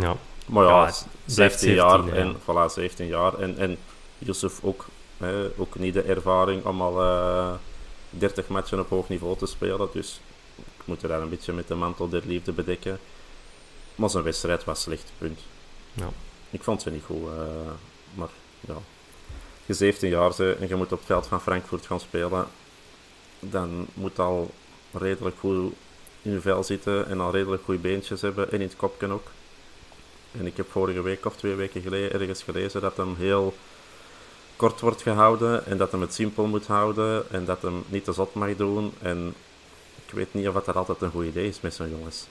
[0.00, 0.16] Ja.
[0.46, 0.92] Maar ja, ja
[1.26, 3.38] 17 jaar en voilà, 17 jaar.
[3.38, 3.78] En, en
[4.18, 4.86] Yusuf ook,
[5.16, 7.52] hè, ook niet de ervaring om al uh,
[8.10, 9.88] 30 matchen op hoog niveau te spelen.
[9.92, 10.20] Dus
[10.56, 12.98] ik moet er daar een beetje met de mantel der liefde bedekken.
[13.94, 15.40] Maar zijn wedstrijd was slecht, punt.
[15.92, 16.08] Ja.
[16.50, 17.70] Ik vond ze niet goed, uh,
[18.14, 18.28] maar
[18.60, 18.76] ja.
[19.66, 22.46] Je 17 jaar bent en je moet op het veld van Frankfurt gaan spelen,
[23.40, 24.50] dan moet al
[24.92, 25.72] redelijk goed
[26.22, 29.26] in je vel zitten en al redelijk goede beentjes hebben en in het kopje ook.
[30.38, 33.54] En ik heb vorige week of twee weken geleden ergens gelezen dat hem heel
[34.56, 38.12] kort wordt gehouden en dat hem het simpel moet houden en dat hem niet te
[38.12, 38.92] zot mag doen.
[39.02, 39.34] En
[40.06, 42.26] ik weet niet of dat altijd een goed idee is met zo'n jongens.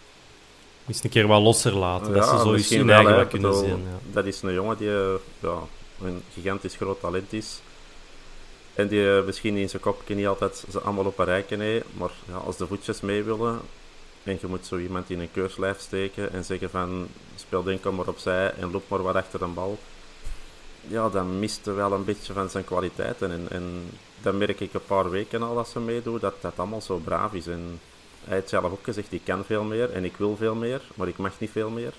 [0.88, 3.68] Eens een keer wat losser laten, ja, dat ze zoiets misschien wel, eigen kunnen zien.
[3.68, 4.00] Ja.
[4.12, 5.60] Dat is een jongen die eh, ja,
[6.04, 7.60] een gigantisch groot talent is.
[8.74, 11.86] En die eh, misschien in zijn kopje niet altijd ze allemaal op een rijken heeft.
[11.94, 12.12] Maar
[12.46, 13.60] als de voetjes mee willen
[14.24, 18.08] en je moet zo iemand in een keurslijf steken en zeggen van speel denk maar
[18.08, 19.78] opzij en loop maar wat achter een bal.
[20.88, 23.32] Ja, dan mist er wel een beetje van zijn kwaliteiten.
[23.32, 23.90] En, en
[24.22, 27.34] dan merk ik een paar weken al als ze meedoet dat dat allemaal zo braaf
[27.34, 27.48] is.
[27.48, 27.80] En
[28.24, 31.08] hij heeft zelf ook gezegd, ik kan veel meer en ik wil veel meer, maar
[31.08, 31.94] ik mag niet veel meer.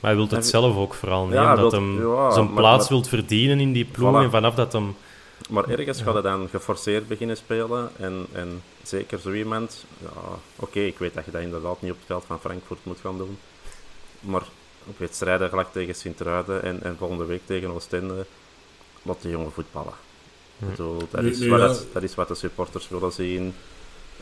[0.00, 2.44] Maar hij wil het zelf ook vooral niet, Ja, hij omdat wilt- hem ja, zijn
[2.44, 4.12] maar- plaats maar- wilt verdienen in die ploeg.
[4.12, 4.22] Voilà.
[4.24, 4.96] En vanaf dat hem...
[5.50, 7.90] Maar ergens gaat hij dan geforceerd beginnen spelen.
[7.96, 9.84] En, en zeker zo iemand.
[10.02, 10.08] Ja,
[10.56, 13.18] Oké, ik weet dat je dat inderdaad niet op het veld van Frankfurt moet gaan
[13.18, 13.38] doen.
[14.20, 14.42] Maar
[14.86, 18.26] op wedstrijden gelijk tegen Sint-Truiden en, en volgende week tegen Oostende.
[19.02, 19.92] Laat de jongen voetballen.
[20.58, 23.54] Ik bedoel, dat, is wat, dat, dat is wat de supporters willen zien.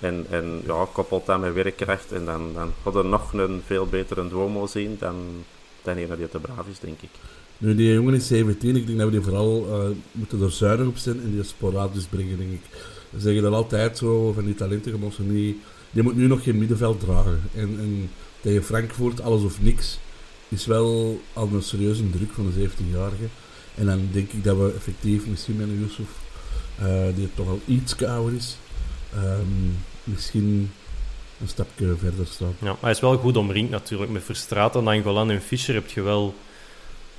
[0.00, 2.12] En, en ja, koppelt dat met werkkracht.
[2.12, 5.44] En dan, dan gaat er nog een veel betere Duomo zien dan,
[5.86, 7.10] dan een die te braaf is, denk ik.
[7.58, 8.76] Nu, die jongen is 17.
[8.76, 12.04] Ik denk dat we die vooral eh, moeten er zuinig op zijn en die sporadisch
[12.04, 12.60] brengen, denk ik.
[13.10, 15.56] We zeggen dat altijd zo van die talenten, je moet niet...
[15.90, 17.40] Je moet nu nog geen middenveld dragen.
[17.54, 19.98] En, en tegen Frankfurt, alles of niks,
[20.48, 23.24] is wel al een serieuze druk van de 17-jarige.
[23.74, 26.08] En dan denk ik dat we effectief, misschien met een Yusuf,
[26.78, 28.56] eh, die toch al iets ouder is,
[29.14, 29.70] ehm,
[30.04, 30.70] misschien
[31.40, 32.54] een stapje verder staan.
[32.58, 34.10] Ja, maar hij is wel goed omringd natuurlijk.
[34.10, 36.34] Met Verstraeten, Nangolan en Fischer heb je wel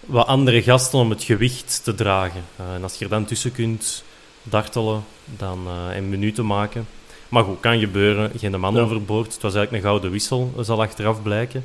[0.06, 2.44] wat andere gasten om het gewicht te dragen.
[2.56, 4.04] Eh, en als je er dan tussen kunt
[4.44, 6.88] dartelen dan, eh, en minuten maken.
[7.30, 8.32] Maar goed, kan gebeuren.
[8.38, 8.82] Geen man Ja.
[8.82, 9.34] overboord.
[9.34, 11.64] Het was eigenlijk een gouden wissel, zal achteraf blijken.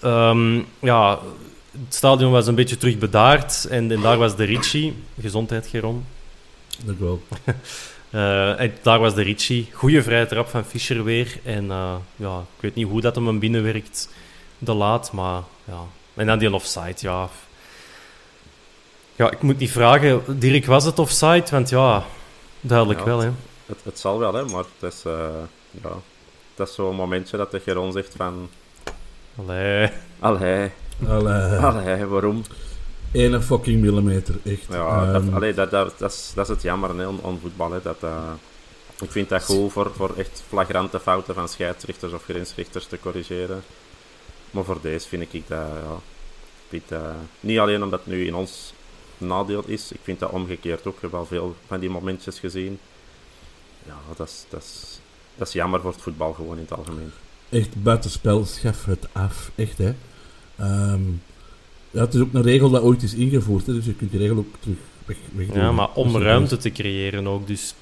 [0.00, 1.18] Ehm, ja,
[1.84, 3.64] het stadion was een beetje terug bedaard.
[3.70, 5.02] En, en daar was de Ricci.
[5.20, 6.04] Gezondheid, Geron.
[6.84, 7.22] Dank u wel.
[8.12, 9.68] Eh, en daar was de Ricci.
[9.72, 11.38] Goeie vrije trap van Fischer weer.
[11.44, 14.08] En eh, ja, ik weet niet hoe dat hem binnenwerkt,
[14.58, 15.12] de laat.
[15.12, 15.80] Maar ja.
[16.14, 17.28] En dan die offside, ja.
[19.16, 21.44] Ja, ik moet niet vragen, Dirk, was het offside?
[21.50, 22.04] Want ja,
[22.60, 23.30] duidelijk Ja, wel, hè.
[23.66, 25.28] Het, het zal wel, hè, maar het is, eh,
[25.82, 25.90] ja,
[26.54, 28.50] het is zo'n momentje dat de Geron zegt van...
[29.36, 29.90] Allee.
[30.18, 30.70] Allee,
[31.08, 31.58] Allee.
[31.58, 32.42] allee, waarom?
[33.12, 34.66] Ene fucking millimeter, echt.
[34.68, 37.72] Ja, dat, allee, dat, dat, dat, is, dat is het jammer hè, aan, voetbal.
[37.72, 38.32] Hè, dat, eh,
[39.00, 43.62] ik vind dat goed voor, voor echt flagrante fouten van scheidsrechters of grensrechters te corrigeren.
[44.50, 45.58] Maar voor deze vind ik dat...
[45.58, 45.98] Ja,
[46.68, 47.00] vind
[47.40, 48.72] niet alleen omdat het nu in ons
[49.18, 50.94] nadeel is, ik vind dat omgekeerd ook.
[50.94, 52.78] Ik heb wel veel van die momentjes gezien.
[53.86, 55.00] Ja, dat is, dat is,
[55.36, 57.12] dat is jammer voor het voetbal gewoon in het algemeen.
[57.48, 59.50] echt buitenspel, schaf het af.
[59.54, 59.94] Echt, hè.
[60.56, 61.02] Ehm,
[61.92, 64.20] ja, het is ook een regel dat ooit is ingevoerd, hè, dus je kunt die
[64.20, 65.58] regel ook terug weg, wegdoen.
[65.58, 67.46] Ja, maar om Dus, ruimte te creëren ook.
[67.46, 67.74] Dus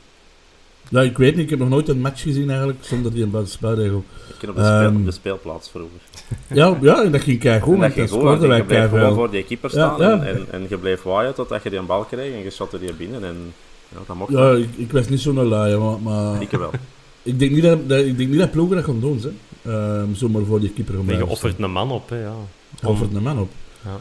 [0.89, 4.05] Ja, ik weet niet, ik heb nog nooit een match gezien eigenlijk zonder die buitenspelregel.
[4.29, 6.01] Ik ken op de, speel, Ehm, op de speelplaats vroeger.
[6.61, 8.49] Ja, ja, en dat ging kei goed, En dat want dat ging goed, want scoorden
[8.49, 10.11] wij je bleef gewoon voor die keeper staan ja.
[10.11, 12.79] En, en, en je bleef waaien totdat je die een bal kreeg en je shotte
[12.79, 13.25] die binnen.
[13.25, 13.53] En
[13.89, 16.71] ja, dat mocht Ja, ik, ik was niet zo'n lui, maar, maar Ik wel.
[17.23, 19.31] ik, denk niet dat, dat, ik denk niet dat ploegen dat gaan doen, hè.
[19.63, 22.35] Ehm, zomaar voor die keeper gaan nee, je offert een man op, hè, ja.
[22.77, 22.91] staan.
[22.91, 23.51] Offert een man op.
[23.85, 24.01] Ja.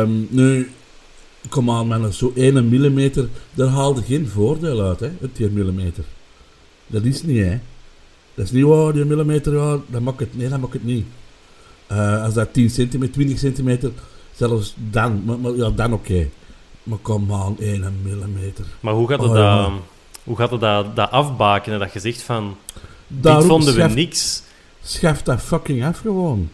[0.00, 0.70] Ehm, nu,
[1.48, 6.04] kom aan, man, zo 1 millimeter, daar haalde geen voordeel uit, hè, het 1 millimeter.
[6.86, 7.58] Dat is niet, hè.
[8.34, 11.06] Dat is niet, oh, die millimeter, ja, dat mag het, nee, dat mag het niet.
[11.86, 13.90] Eh, als dat 10 centimeter, 20 centimeter,
[14.34, 16.28] zelfs dan, maar, maar ja, dan oké.
[16.82, 18.64] Maar kom aan, 1 millimeter.
[18.80, 19.70] Maar hoe gaat het Oh, dat ja.
[20.24, 21.78] hoe gaat het dat, dat afbakenen?
[21.78, 22.56] Dat je zegt van,
[23.06, 24.42] Daarom dit vonden we schaf- niks.
[24.82, 26.50] Schaf dat fucking af gewoon.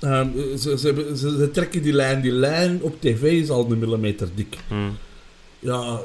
[0.00, 2.20] Ehm, ze, ze, hebben- ze, ze trekken die lijn.
[2.20, 4.56] Die lijn op tv is al een millimeter dik.
[4.68, 4.74] Hm.
[5.58, 6.00] Ja,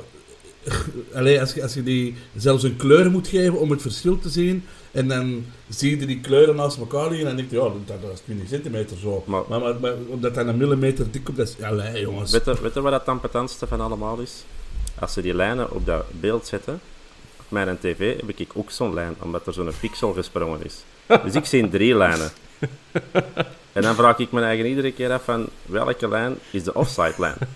[1.14, 4.30] alleen als, je, als je die zelfs een kleur moet geven om het verschil te
[4.30, 4.64] zien.
[4.92, 7.28] En dan zie je die kleuren naast elkaar liggen.
[7.30, 9.24] En denk je, ja, dat, dat is 20 centimeter zo.
[9.28, 11.56] Maar- Maar, maar, maar, omdat dat een millimeter dik op dat is.
[11.72, 12.32] Nee, jongens.
[12.32, 14.44] Weet je, weet je wat het ambetantste van allemaal is?
[15.00, 16.80] Als ze die lijnen op dat beeld zetten,
[17.40, 20.76] op mijn tv heb ik ook zo'n lijn, omdat er zo'n pixel gesprongen is.
[21.24, 22.30] Dus ik zie drie lijnen.
[23.74, 27.14] En dan vraag ik me eigen iedere keer af van welke lijn is de offside
[27.18, 27.38] lijn?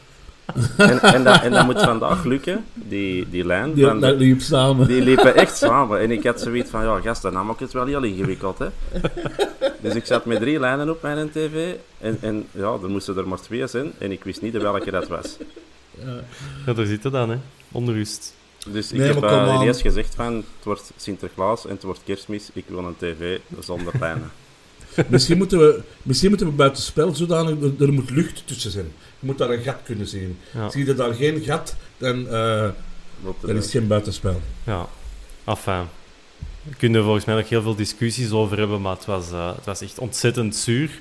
[0.78, 3.74] En, en, dat, en dat moet vandaag lukken, die, die lijn.
[3.74, 4.88] Die, van dat liep samen.
[4.88, 6.00] die liepen echt samen.
[6.00, 8.68] En ik had zoiets van, ja, gasten, dan maakt het wel heel ingewikkeld, hè.
[9.82, 11.74] Dus ik zat met drie lijnen op mijn tv.
[12.00, 13.92] En, en ja, er moesten er maar twee zijn.
[13.98, 15.38] En ik wist niet de welke dat was.
[16.66, 17.38] Ja, daar zit het dan, hè.
[17.72, 18.36] Onrust.
[18.68, 22.00] Dus ik Nee, heb kom eh, ineens gezegd van, het wordt Sinterklaas en het wordt
[22.04, 22.50] kerstmis.
[22.54, 24.32] Ik wil een tv zonder lijnen.
[25.08, 28.92] Misschien moeten we, misschien moeten we buiten spel zodanig, er, er moet lucht tussen zijn.
[29.20, 30.38] Je moet daar een gat kunnen zien.
[30.54, 30.70] Ja.
[30.70, 32.70] Zie je daar geen gat, dan, eh,
[33.42, 34.42] dan is het geen buitenspel.
[34.64, 34.88] Ja,
[35.46, 35.88] enfin.
[36.64, 39.56] Daar kunnen we volgens mij nog heel veel discussies over hebben, maar het was, eh,
[39.56, 41.00] het was echt ontzettend zuur.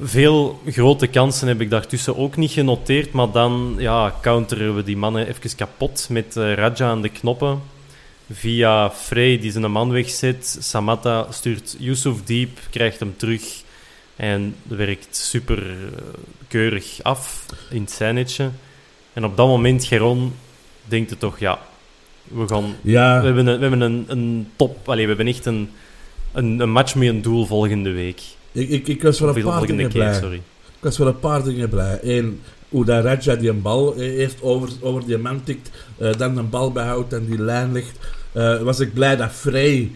[0.00, 4.96] Veel grote kansen heb ik daartussen ook niet genoteerd, maar dan ja, counteren we die
[4.96, 7.60] mannen even kapot met eh, Raja aan de knoppen.
[8.30, 10.56] Via Frey, die zijn man wegzet.
[10.60, 13.62] Samatta stuurt Yusuf diep, krijgt hem terug.
[14.16, 15.76] En werkt super eh,
[16.48, 18.50] keurig af in het zijnetje.
[19.12, 20.32] En op dat moment, Geron,
[20.84, 21.58] denkt het toch, ja,
[22.24, 24.88] we gaan Ja, we hebben een, we hebben een, een top...
[24.88, 25.70] Allee, we hebben echt een,
[26.32, 28.22] een, een match met een doel volgende week.
[28.52, 30.14] ik, ik, ik was Of een paar dingen keer, blij.
[30.14, 30.36] sorry.
[30.66, 31.98] Ik was voor een paar dingen blij.
[32.02, 32.40] Eén,
[32.74, 36.36] hoe dat Raja die een bal eh, eerst over, over die man tikt, eh, dan
[36.36, 37.98] een bal behoudt en die lijn ligt.
[38.32, 39.90] Eh, was ik blij dat Frey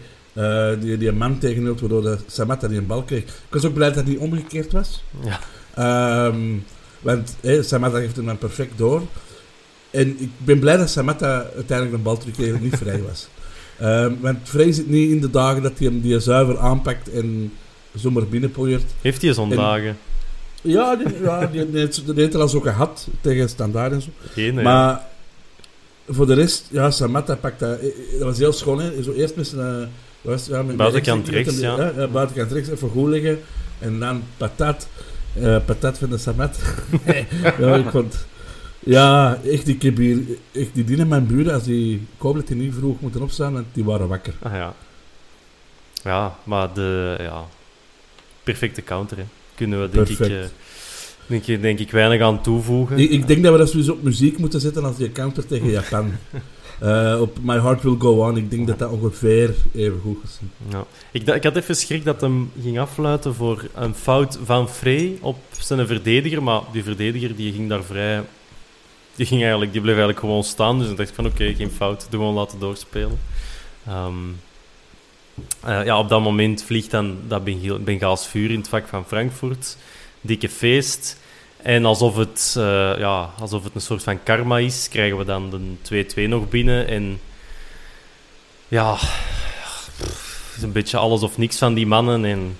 [0.79, 3.21] die, die man tegenhield, waardoor de Samatta die een bal kreeg.
[3.23, 5.03] Ik was ook blij dat niet omgekeerd was.
[5.23, 5.39] Ja.
[5.75, 6.39] Ehm,
[7.01, 9.01] want Samatta heeft hem dan perfect door.
[9.91, 13.27] En ik ben blij dat Samatta uiteindelijk de bal terugkreeg en niet vrij was.
[13.79, 17.51] Ehm, want Frey zit niet in de dagen dat hij hem die zuiver aanpakt en
[17.95, 18.85] zomaar binnenpooiert.
[19.01, 19.97] Heeft hij zo'n En- dagen?
[20.61, 24.01] Ja, die, ja, die, die, heeft- die heeft er al zo gehad tegen standaard en
[24.01, 24.09] zo.
[24.31, 24.63] Geen, hè?
[24.63, 25.05] Maar
[26.09, 27.79] voor de rest, ja, Samatta pakt dat.
[27.79, 29.03] eh, eh, Dat was heel schoon, hè.
[29.03, 29.81] Zo eerst met zijn.
[29.81, 29.87] eh,
[30.21, 31.91] was ja, met- Buitenkant met rechts, hem- ja.
[31.97, 33.39] ja, buitenkant rechts, even goed liggen.
[33.79, 34.87] En dan patat.
[35.65, 36.59] patat van de Samat.
[37.59, 38.25] ja, ik vond.
[38.79, 40.17] Ja, echt, ik heb hier.
[40.51, 41.95] Echt, die dienen mijn buren, als die.
[41.95, 44.33] Ik hoop dat die niet vroeg moeten opstaan, want die waren wakker.
[44.41, 44.73] Ah, ja.
[46.03, 47.15] Ja, maar de...
[47.19, 47.45] Ja,
[48.43, 49.23] perfecte counter, hè.
[49.59, 50.43] Kunnen we, denk ik, Perfect.
[50.43, 50.49] eh,
[51.27, 52.97] denk, ik, denk ik, weinig aan toevoegen.
[52.97, 55.69] Ik, ik denk dat we dat sowieso op muziek moeten zetten als die counter tegen
[55.69, 56.11] Japan.
[56.79, 58.37] Eh, op My Heart Will Go On.
[58.37, 60.39] Ik denk dat dat ongeveer even goed is.
[60.69, 60.85] Ja.
[61.11, 65.37] Ik, ik had even schrik dat hem ging afluiten voor een fout van Frey op
[65.59, 68.23] zijn verdediger, maar die verdediger die ging daar vrij...
[69.15, 72.07] Die, ging eigenlijk, die bleef eigenlijk gewoon staan, dus ik dacht van oké, geen fout,
[72.09, 73.19] doe gewoon laten doorspelen.
[73.87, 74.13] Ehm,
[75.63, 79.05] eh, ja, op dat moment vliegt dan dat Bengaal- Bengaals vuur in het vak van
[79.05, 79.77] Frankfurt.
[80.21, 81.17] Dikke feest.
[81.61, 85.49] En alsof het, eh, ja, alsof het een soort van karma is, krijgen we dan
[85.49, 86.87] de 2-2 nog binnen.
[86.87, 87.19] En
[88.67, 88.95] ja,
[89.97, 92.25] het is een beetje alles of niks van die mannen.
[92.25, 92.57] En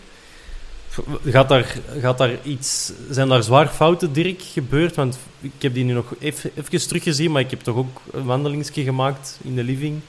[1.26, 4.96] gaat daar, gaat daar iets, zijn daar zwaar fouten, Dirk, gebeurd?
[4.96, 8.26] Want ik heb die nu nog even, even teruggezien, maar ik heb toch ook een
[8.26, 10.02] wandelingsje gemaakt in de living.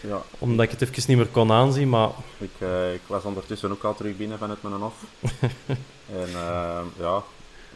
[0.00, 1.88] Ja, Omdat ik het even niet meer kon aanzien.
[1.88, 4.94] Maar ik, eh, ik was ondertussen ook al terug binnen vanuit mijn hof.
[6.20, 7.22] en eh, ja,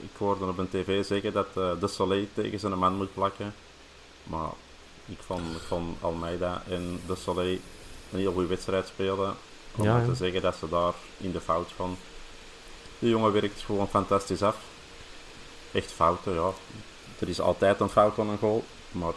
[0.00, 3.54] ik hoorde op een tv zeggen dat eh, De Soleil tegen zijn man moet plakken.
[4.24, 4.50] Maar
[5.06, 7.58] ik vond, ik vond Almeida en De Soleil
[8.12, 9.34] een heel goede wedstrijd spelen.
[9.76, 11.96] Om Ja, te zeggen dat ze daar in de fout van.
[12.98, 14.56] De jongen werkt gewoon fantastisch af.
[15.72, 16.50] Echt fouten, ja.
[17.18, 18.64] Er is altijd een fout van een goal.
[18.90, 19.12] Maar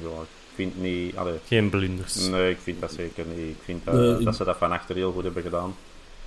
[0.00, 0.08] ja,
[0.54, 1.16] vind niet...
[1.16, 2.26] Allee, geen blunders.
[2.28, 3.48] Nee, ik vind dat zeker niet.
[3.48, 5.74] Ik vind dat, Nee, ik- dat ze dat van achter heel goed hebben gedaan.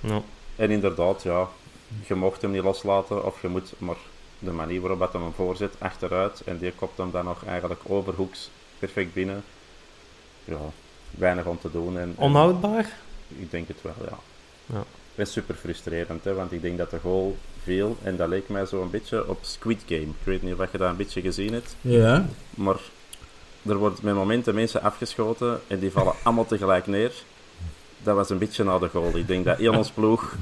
[0.00, 0.22] Ja.
[0.56, 1.48] En inderdaad, ja,
[2.06, 3.96] je mocht hem niet loslaten of je moet maar
[4.38, 7.80] de manier waarop dat hem hem voorzet achteruit en die kopt hem dan nog eigenlijk
[7.86, 9.44] overhoeks perfect binnen.
[10.44, 10.58] Ja,
[11.10, 11.98] weinig om te doen.
[11.98, 12.90] En, en Onhoudbaar?
[13.38, 14.18] ik denk het wel, ja.
[14.66, 14.84] Ja.
[15.14, 18.48] Het is super frustrerend, hè, want ik denk dat de goal viel en dat leek
[18.48, 20.00] mij zo een beetje op Squid Game.
[20.00, 21.76] Ik weet niet of je dat een beetje gezien hebt.
[21.80, 22.26] Ja.
[22.54, 22.80] Maar
[23.68, 27.12] er wordt met momenten mensen afgeschoten en die vallen allemaal tegelijk neer.
[28.02, 29.16] Dat was een beetje na de goal.
[29.16, 30.36] Ik denk dat heel ons ploeg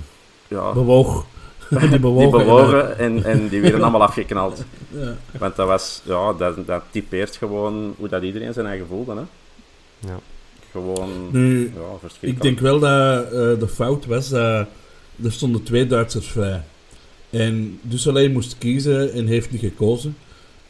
[0.48, 1.26] ja, Bewoog.
[1.90, 2.38] die bewogen.
[2.38, 4.64] die bewogen en, en die werden allemaal afgeknald.
[4.90, 5.16] Ja.
[5.38, 9.12] Want dat was, ja, dat, dat typeert gewoon hoe dat iedereen zijn eigen voelde.
[9.14, 9.22] Hè?
[10.08, 10.18] Ja.
[10.70, 14.66] Gewoon, Nu, ja, ik denk wel dat eh, de fout was dat
[15.22, 16.62] er stonden twee Duitsers vrij.
[17.30, 20.16] En Dusselain moest kiezen en heeft niet gekozen.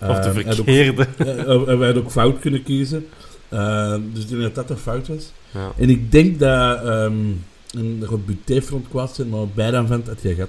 [0.01, 1.07] Of de Eh, hij ook- verkeerde.
[1.17, 3.07] En wij hadden ook fout kunnen kiezen.
[3.49, 5.33] Eh, dus ik denk dat dat een fout was.
[5.51, 5.73] Ja.
[5.79, 6.83] En ik denk dat...
[6.85, 7.13] ehm
[7.77, 10.49] en er gaat Buté-front kwaad zijn, maar bij dan vent had je gat.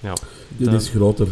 [0.00, 0.12] Ja,
[0.56, 1.28] Dit dat- is groter.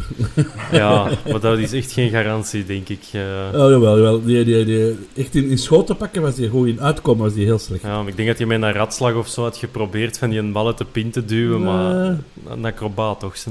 [0.73, 3.03] ja, maar dat is echt geen garantie, denk ik.
[3.13, 3.21] eh.
[3.53, 4.23] Oh, jawel, jawel.
[4.25, 7.45] Die, die, die, echt in, in schoten pakken was die goed in uitkomen, was die
[7.45, 7.83] heel slecht.
[7.83, 10.43] Ja, maar ik denk dat je met een ratslag of zo had geprobeerd van die
[10.43, 12.19] ballen te pin te duwen, maar
[12.49, 13.51] een acrobaat toch, hè?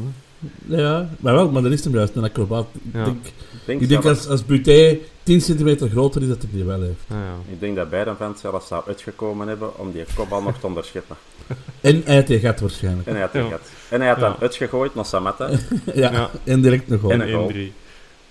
[0.65, 2.67] Ja, maar wel, maar dat is hem juist, een acrobaat.
[2.93, 2.99] Ja.
[2.99, 3.31] Ik denk, Ik
[3.65, 7.03] denk, ik denk als, als Buté 10 centimeter groter is, dat hij die wel heeft.
[7.07, 7.51] Ah, ja.
[7.53, 11.15] ik denk dat beide fans zelfs zou uitgekomen hebben om die kopbal nog te onderscheppen.
[11.81, 13.07] En hij had die gat waarschijnlijk.
[13.07, 13.41] En hij had, Ja.
[13.41, 13.61] die gat.
[13.89, 14.23] en hij had Ja.
[14.29, 15.49] dan uitgegooid naar Samatta.
[15.93, 16.29] Ja, Ja.
[16.43, 17.27] en direct nog En wel.
[17.27, 17.49] een goal.
[17.51, 17.71] 1-3.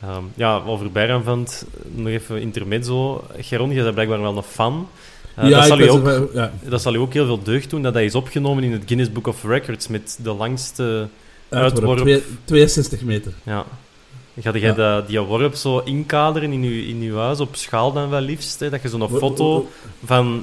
[0.02, 3.24] Ehm, ja, over Bijranvent nog even intermezzo.
[3.38, 4.88] Geron, je bent blijkbaar wel een fan.
[5.34, 6.52] Eh, ja, dat, zal u ook, wel- ja.
[6.68, 9.12] dat zal u ook heel veel deugd doen dat hij is opgenomen in het Guinness
[9.12, 11.08] Book of Records met de langste...
[11.54, 12.06] Uitworp, Uitworp.
[12.06, 13.32] twee- 62 meter.
[13.42, 13.64] Ja.
[14.40, 18.10] Ga jij dat- die worp zo inkaderen in uw, in uw huis op schaal dan
[18.10, 18.60] wel liefst?
[18.60, 18.70] Hè?
[18.70, 19.68] Dat je zo'n foto
[20.04, 20.42] van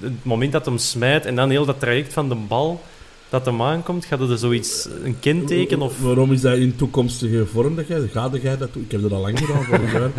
[0.00, 2.82] het moment dat hem smijt en dan heel dat traject van de bal
[3.28, 6.00] dat hem aankomt, gaat er zoiets, een kenteken of...
[6.00, 8.82] Waarom is dat in toekomstige vorm dat jij, ga jij dat doen?
[8.82, 10.10] Ik heb dat al lang gedaan, vorig jaar.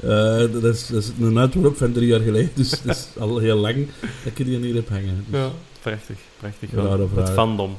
[0.00, 3.38] Eh, dat, is, dat is een uitworp van drie jaar geleden, dus dat is al
[3.38, 5.24] heel lang dat ik die hier heb hangen.
[5.28, 5.50] Dus, Ja,
[5.82, 6.70] prachtig, prachtig.
[6.70, 6.98] Wel.
[6.98, 7.76] dat het fandom.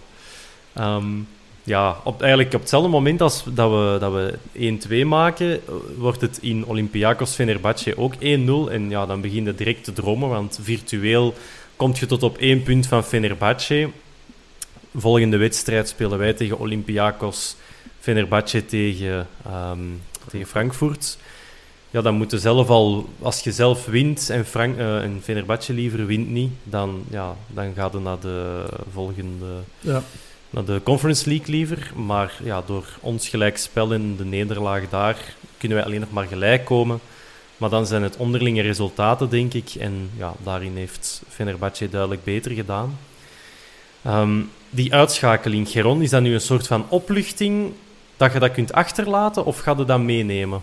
[0.74, 1.06] Ehm,
[1.64, 5.62] ja, op, eigenlijk op hetzelfde moment als dat we, dat we 1-2 maken,
[5.98, 8.20] wordt het in Olympiakos Fenerbahce ook 1-0.
[8.72, 11.34] En ja, dan begin je direct te dromen, want virtueel
[11.76, 13.90] kom je tot op één punt van Fenerbahce.
[14.96, 17.56] Volgende wedstrijd spelen wij tegen Olympiakos,
[18.00, 19.80] Fenerbahce tegen, ehm,
[20.30, 21.18] tegen Frankfurt.
[21.90, 25.74] Ja, dan moet je zelf al, als je zelf wint en, Frank, eh, en Fenerbahce
[25.74, 29.46] liever wint niet, dan, ja, dan gaat het naar de volgende,
[29.80, 30.04] ja.
[30.52, 31.92] Naar de Conference League liever.
[31.96, 36.66] Maar ja, door ons gelijkspel en de nederlaag daar kunnen wij alleen nog maar gelijk
[36.66, 37.00] komen.
[37.58, 39.70] Maar dan zijn het onderlinge resultaten, denk ik.
[39.80, 42.98] En ja, daarin heeft Fenerbahce duidelijk beter gedaan.
[44.02, 44.40] Ehm,
[44.70, 47.72] die uitschakeling, Geron, is dat nu een soort van opluchting
[48.18, 50.62] dat je dat kunt achterlaten of gaat je dat meenemen?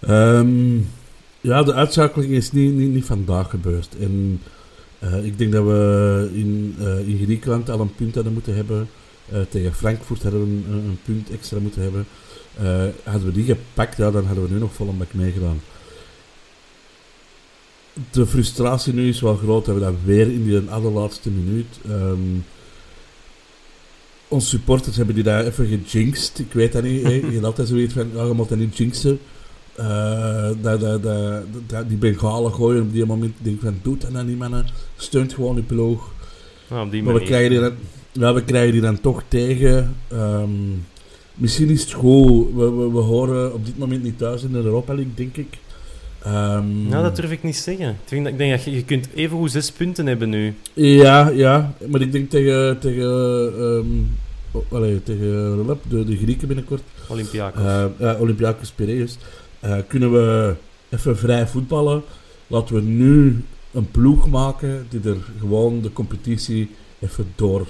[0.00, 0.76] Ehm,
[1.40, 3.88] ja, de uitschakeling is niet, niet, niet vandaag gebeurd.
[4.00, 4.42] En
[5.04, 8.88] eh, ik denk dat we in, eh, in Griekenland al een punt hadden moeten hebben.
[9.32, 12.06] Eh, tegen Frankfurt hadden we een, een, punt extra moeten hebben.
[13.04, 15.60] Hadden we die gepakt, ja, dan hadden we nu nog vol een bak meegedaan.
[18.10, 21.66] De frustratie nu is wel groot dat we dan weer in die allerlaatste minuut.
[21.88, 22.40] ehm
[24.28, 26.38] onze supporters hebben die daar even gejinxed.
[26.38, 27.00] Ik weet dat niet.
[27.06, 29.18] Je hebt altijd zoiets van, ja, je moet dat niet jinxen.
[29.76, 30.50] Eh,
[31.86, 33.30] die Bengalen gooien op die moment.
[33.38, 34.66] Ik denk van, doe dat nou niet, mannen.
[34.96, 36.12] Steunt gewoon je ploeg.
[36.68, 37.72] Nou, op die Maar we krijgen, die dan,
[38.12, 39.96] ja, we krijgen die dan toch tegen.
[40.08, 40.50] Ehm,
[41.34, 42.54] misschien is het goed.
[42.54, 45.58] We, we, we horen op dit moment niet thuis in de Europa League, denk ik.
[46.22, 47.88] Ehm, Nou, dat durf ik niet zeggen.
[47.88, 50.54] Ik denk dat, ik denk dat je, je kunt even goed zes punten hebben nu.
[50.72, 51.74] Ja, ja.
[51.86, 53.04] Maar ik denk tegen, tegen,
[53.58, 53.86] ehm,
[54.50, 56.82] oh, allee, tegen de, de Grieken binnenkort.
[57.08, 57.62] Olympiakos.
[57.62, 59.18] Eh, ja, Olympiakos Piraeus.
[59.64, 60.54] Eh, kunnen we
[60.88, 62.02] even vrij voetballen?
[62.46, 67.66] Laten we nu een ploeg maken die er gewoon de competitie even door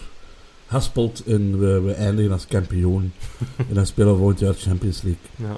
[0.66, 3.12] haspelt en we, we eindigen als kampioen.
[3.68, 5.22] en dan spelen we volgend jaar Champions League.
[5.36, 5.56] Ja.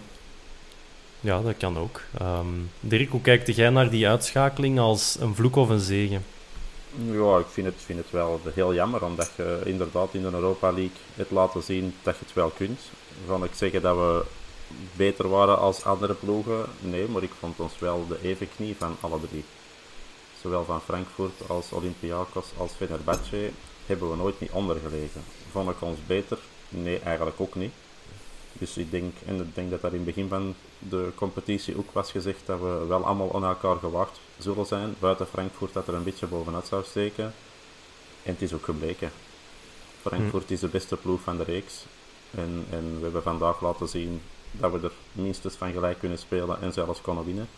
[1.20, 2.00] ja, dat kan ook.
[2.18, 2.46] Ehm
[2.80, 6.22] Dirk, hoe kijkt jij naar die uitschakeling als een vloek of een zegen?
[7.12, 10.72] Ja, ik vind het, vind het wel heel jammer, omdat je inderdaad in de Europa
[10.72, 12.80] League hebt laten zien dat je het wel kunt.
[13.26, 14.24] Kan ik zeggen dat we
[14.96, 16.64] beter waren als andere ploegen?
[16.80, 19.44] Nee, maar ik vond ons wel de evenknie van alle drie.
[20.40, 23.50] Zowel van Frankfurt als Olympiakos als Fenerbahce
[23.86, 25.24] hebben we nooit niet ondergelegen.
[25.50, 26.38] Vond ik ons beter?
[26.68, 27.72] Nee, eigenlijk ook niet.
[28.52, 31.92] Dus ik denk, en ik denk dat dat in het begin van de competitie ook
[31.92, 34.94] was gezegd dat we wel allemaal aan elkaar gewacht zullen zijn.
[34.98, 37.34] Buiten Frankfurt dat er een beetje bovenuit zou steken.
[38.22, 39.10] En het is ook gebleken.
[40.00, 41.84] Frankfurt is de beste ploeg van de reeks.
[42.30, 44.20] En, en we hebben vandaag laten zien
[44.52, 47.48] dat we er minstens van gelijk kunnen spelen en zelfs konden winnen.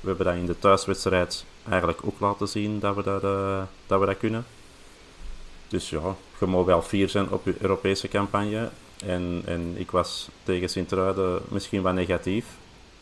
[0.00, 4.00] We hebben dat in de thuiswedstrijd eigenlijk ook laten zien dat we dat, eh, dat,
[4.00, 4.46] we dat kunnen.
[5.68, 8.70] Dus ja, je mag wel fier zijn op je Europese campagne.
[9.06, 12.46] En, en ik was tegen Sint-Truiden misschien wat negatief.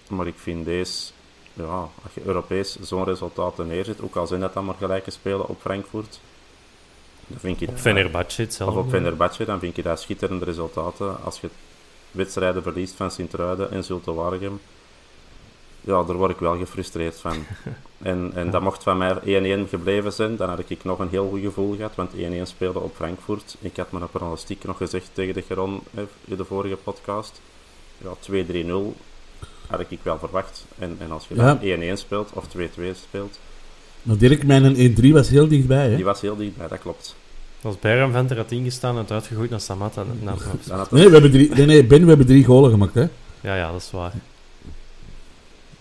[0.08, 1.10] Maar ik vind deze,
[1.52, 1.64] ja,
[2.02, 5.60] als je Europees zo'n resultaten neerzet, ook al zijn dat dan maar gelijke spelen op
[5.60, 6.20] Frankfurt.
[7.26, 11.22] Dan vind ik Op dat- Fenerbahce of op Fenerbahce, dan vind je dat schitterende resultaten.
[11.24, 11.48] Als je
[12.12, 14.60] wedstrijden verliest van Sint-Truiden en Zulte Waregem,
[15.84, 17.36] ja, daar word ik wel gefrustreerd van.
[18.02, 21.28] En, en dat mocht van mij 1-1 gebleven zijn, dan had ik nog een heel
[21.28, 23.56] goed gevoel gehad, want 1-1 speelde op Frankfurt.
[23.60, 25.80] Ik had mijn pronostiek nog gezegd tegen de Geron
[26.24, 27.40] in de vorige podcast.
[27.98, 28.72] Ja, 2-3-0
[29.66, 30.64] had ik wel verwacht.
[30.78, 32.60] En, en als je dan 1-1 speelt of 2-2
[33.08, 33.38] speelt...
[34.02, 35.96] Nou, Dirk, mijn 1-3 was heel dichtbij, hè?
[35.96, 37.16] Die was heel dichtbij, dat klopt.
[37.62, 40.04] Als Bayram Venter had ingestaan en het uitgegooid naar Samatta...
[40.90, 43.06] nee, we hebben drie, nee, nee, Ben, we hebben drie golen gemaakt, hè?
[43.40, 44.12] Ja, ja, dat is waar.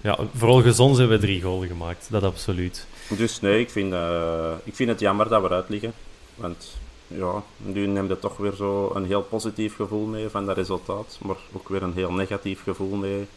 [0.01, 2.85] Ja, vooral gezond hebben we drie golen gemaakt, dat absoluut.
[3.17, 5.93] Dus nee, ik vind, uh, ik vind het jammer dat we eruit liggen.
[6.35, 6.77] Want
[7.07, 11.17] ja, nu neemt het toch weer zo een heel positief gevoel mee van dat resultaat.
[11.21, 13.27] Maar ook weer een heel negatief gevoel mee.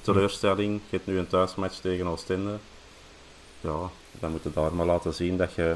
[0.00, 0.80] Teleurstelling.
[0.90, 2.52] Je hebt nu een thuismatch tegen Oostende.
[3.60, 3.90] Ja,
[4.20, 5.74] dan moet je daar maar laten zien dat je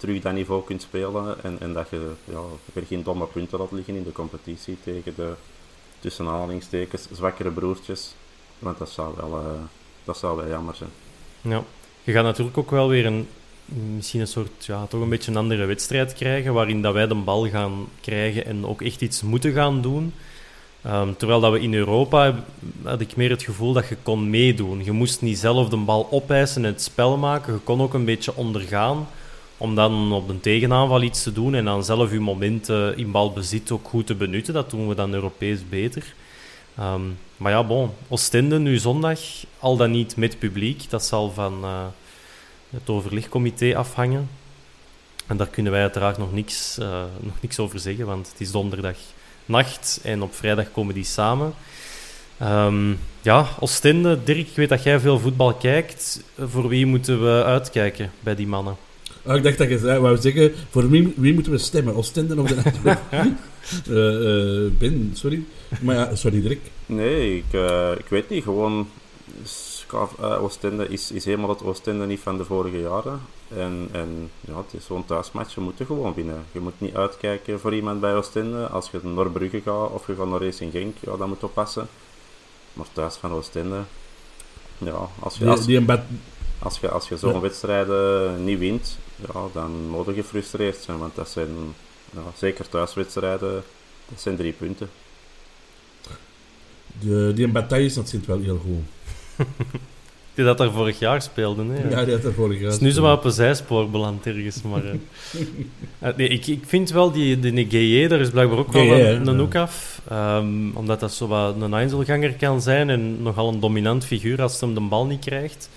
[0.00, 1.36] terug dat niveau kunt spelen.
[1.42, 2.40] En, en dat je ja,
[2.72, 5.32] weer geen domme punten laat liggen in de competitie tegen de
[5.98, 8.14] tussen aanhalingstekens zwakkere broertjes.
[8.58, 9.46] Want dat zou wel, uh,
[10.04, 10.90] dat zou wel jammer zijn.
[11.40, 11.64] Ja,
[12.02, 13.28] je gaat natuurlijk ook wel weer een,
[13.94, 17.14] misschien een soort, ja, toch een beetje een andere wedstrijd krijgen, waarin dat wij de
[17.14, 20.12] bal gaan krijgen en ook echt iets moeten gaan doen.
[20.86, 22.44] Um, terwijl dat we in Europa,
[22.82, 24.84] had ik meer het gevoel dat je kon meedoen.
[24.84, 27.52] Je moest niet zelf de bal opeisen en het spel maken.
[27.52, 29.08] Je kon ook een beetje ondergaan
[29.60, 33.70] om dan op een tegenaanval iets te doen en dan zelf je momenten in balbezit
[33.70, 34.54] ook goed te benutten.
[34.54, 36.14] Dat doen we dan Europees beter.
[36.80, 39.20] Um, maar ja, bon, Oostende nu zondag,
[39.58, 40.90] al dan niet met publiek.
[40.90, 41.84] Dat zal van uh,
[42.70, 44.28] het overlegcomité afhangen.
[45.26, 48.50] En daar kunnen wij uiteraard nog niks, uh, nog niks over zeggen, want het is
[48.50, 48.96] donderdag
[49.44, 51.54] nacht en op vrijdag komen die samen.
[52.42, 56.22] Um, ja, Oostende, Dirk, ik weet dat jij veel voetbal kijkt.
[56.38, 58.76] Voor wie moeten we uitkijken bij die mannen?
[59.22, 61.94] Oh, ik dacht dat je zei, wou zeggen, voor wie, wie moeten we stemmen?
[61.94, 62.56] Oostende of de
[63.88, 65.44] uh, uh, Ben, sorry.
[65.80, 66.60] Maar ja, sorry Dirk.
[66.86, 68.42] Nee, ik, uh, ik weet niet.
[68.42, 68.88] Gewoon,
[70.20, 73.20] Oostende is, is helemaal het Oostende niet van de vorige jaren.
[73.48, 76.44] En, en ja, het is zo'n thuismatch, je moet er gewoon winnen.
[76.52, 78.66] Je moet niet uitkijken voor iemand bij Oostende.
[78.66, 81.88] Als je naar Brugge gaat of je gaat naar Racing Genk, ja, dat moet oppassen.
[82.72, 83.80] Maar thuis van Oostende,
[84.78, 85.46] ja, als je...
[85.48, 85.96] Als, die, die
[86.58, 87.40] als je, als je zo'n ja.
[87.40, 88.98] wedstrijden niet wint,
[89.32, 90.98] ja, dan moet je gefrustreerd zijn.
[90.98, 91.48] Want dat zijn,
[92.12, 93.62] ja, zeker thuiswedstrijden,
[94.08, 94.90] dat zijn drie punten.
[97.00, 99.46] De, die bataille dat zit wel heel goed.
[100.34, 101.64] die dat er vorig jaar speelde.
[101.64, 101.88] Hè?
[101.88, 102.70] Ja, die had er vorig jaar.
[102.70, 104.62] is nu zo wat op een zijspoor beland ergens.
[104.62, 109.26] Maar, uh, nee, ik, ik vind wel die, die daar is blijkbaar ook wel een,
[109.26, 110.02] een hoek af.
[110.12, 114.60] Um, omdat dat zo wat een Einzelganger kan zijn en nogal een dominant figuur als
[114.60, 115.68] hij hem de bal niet krijgt.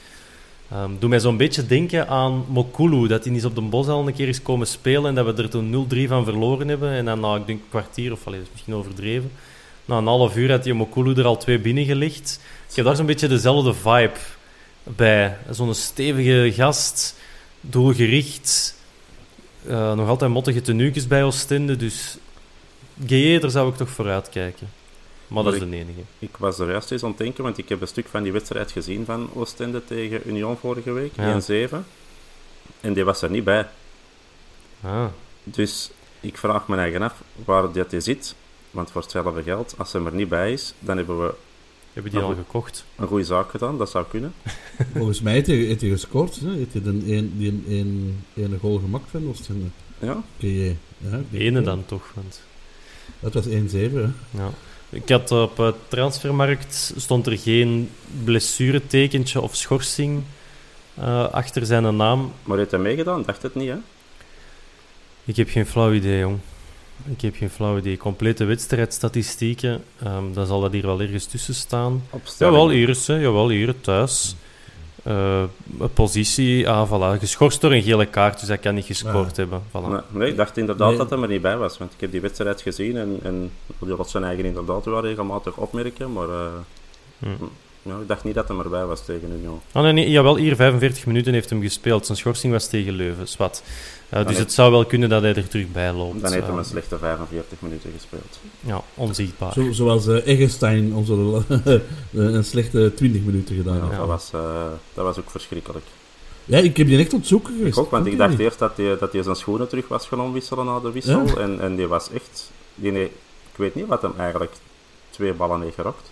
[0.75, 4.07] Um, doe mij zo'n beetje denken aan Mokulu, dat hij eens op de bos al
[4.07, 6.91] een keer is komen spelen en dat we er toen 0-3 van verloren hebben.
[6.91, 9.31] En dan na, ik denk, een kwartier, of allez, misschien overdreven,
[9.85, 12.39] na een half uur had die Mokulu er al twee binnengelegd.
[12.69, 14.19] Ik heb daar zo'n beetje dezelfde vibe
[14.83, 15.37] bij.
[15.49, 17.15] Zo'n stevige gast,
[17.61, 18.75] doelgericht,
[19.67, 22.17] uh, nog altijd mottige tenuukjes bij Oostende, dus
[23.05, 24.67] Gueye, daar zou ik toch voor uitkijken.
[25.33, 26.01] Maar, dat is de enige.
[26.19, 28.31] Ik was er juist eens aan het denken, want ik heb een stuk van die
[28.31, 31.41] wedstrijd gezien van Oostende tegen Union vorige week, ja.
[31.69, 31.75] 1-7.
[32.81, 33.67] En die was er niet bij.
[34.81, 35.05] Ah.
[35.43, 38.35] Dus ik vraag me eigen af waar dat hij zit.
[38.71, 41.33] Want voor hetzelfde geld, als hij er niet bij is, dan hebben we...
[41.93, 42.85] Hebben die al gekocht?
[42.95, 44.33] Een goede zaak gedaan, dat zou kunnen.
[44.95, 46.39] Volgens mij heeft hij, heeft hij gescoord.
[46.39, 46.51] Hè?
[46.51, 49.65] Heeft hij een, een, een, een goal gemaakt van Oostende.
[49.99, 50.23] Ja.
[50.37, 52.41] Okay, ja Ene dan toch, want...
[53.19, 53.49] Dat was 1-7,
[54.31, 54.49] Ja.
[54.93, 57.89] Ik had op het transfermarkt stond er geen
[58.23, 60.23] blessuretekentje of schorsing
[60.99, 62.31] uh, achter zijn naam.
[62.43, 63.23] Maar heeft hij meegedaan?
[63.25, 63.75] Dacht het niet, hè?
[65.25, 66.37] Ik heb geen flauw idee, jong.
[67.05, 67.97] Ik heb geen flauw idee.
[67.97, 72.03] Complete wedstrijdstatistieken, um, dan zal dat hier wel ergens tussen staan.
[72.37, 73.15] Jawel, hier, hè.
[73.15, 74.35] Jawel, hier, thuis
[75.07, 75.43] uh,
[75.93, 79.61] positie, ah, voilà, geschorst door een gele kaart, dus hij kan niet gescoord hebben.
[79.69, 79.89] Voilà.
[79.89, 80.97] Nee, nee, ik dacht inderdaad nee.
[80.97, 83.95] dat hij er niet bij was, want ik heb die wedstrijd gezien en, en die
[83.95, 86.47] had zijn eigen inderdaad wel regelmatig opmerken, maar uh,
[87.19, 87.27] hm.
[87.81, 89.61] ja, ik dacht niet dat hij erbij was tegen Union.
[89.71, 92.05] Ah, nee, nee, jawel, hier 45 minuten heeft hem gespeeld.
[92.05, 93.63] Zijn schorsing was tegen Leuven, zwart.
[94.13, 96.21] Uh, dus het zou wel kunnen dat hij er terug bij loopt.
[96.21, 98.39] Dan heeft hij een slechte 45 minuten gespeeld.
[98.59, 99.53] Ja, onzichtbaar.
[99.53, 101.13] Zo, zoals uh, Eggestein onze,
[102.13, 104.41] een slechte 20 minuten gedaan ja, Dat, was, uh,
[104.93, 105.85] dat was ook verschrikkelijk.
[106.45, 107.77] Ja, ik heb die echt ontzoeken geweest.
[107.77, 110.21] Ik ook, want ik dacht eerst dat hij, dat hij zijn schoenen terug was gaan
[110.21, 111.25] omwisselen na de wissel.
[111.25, 111.35] Ja?
[111.35, 112.51] En, en die was echt...
[112.75, 113.05] Die, nee,
[113.51, 114.51] ik weet niet wat hem eigenlijk
[115.09, 116.11] twee ballen heeft gerokt.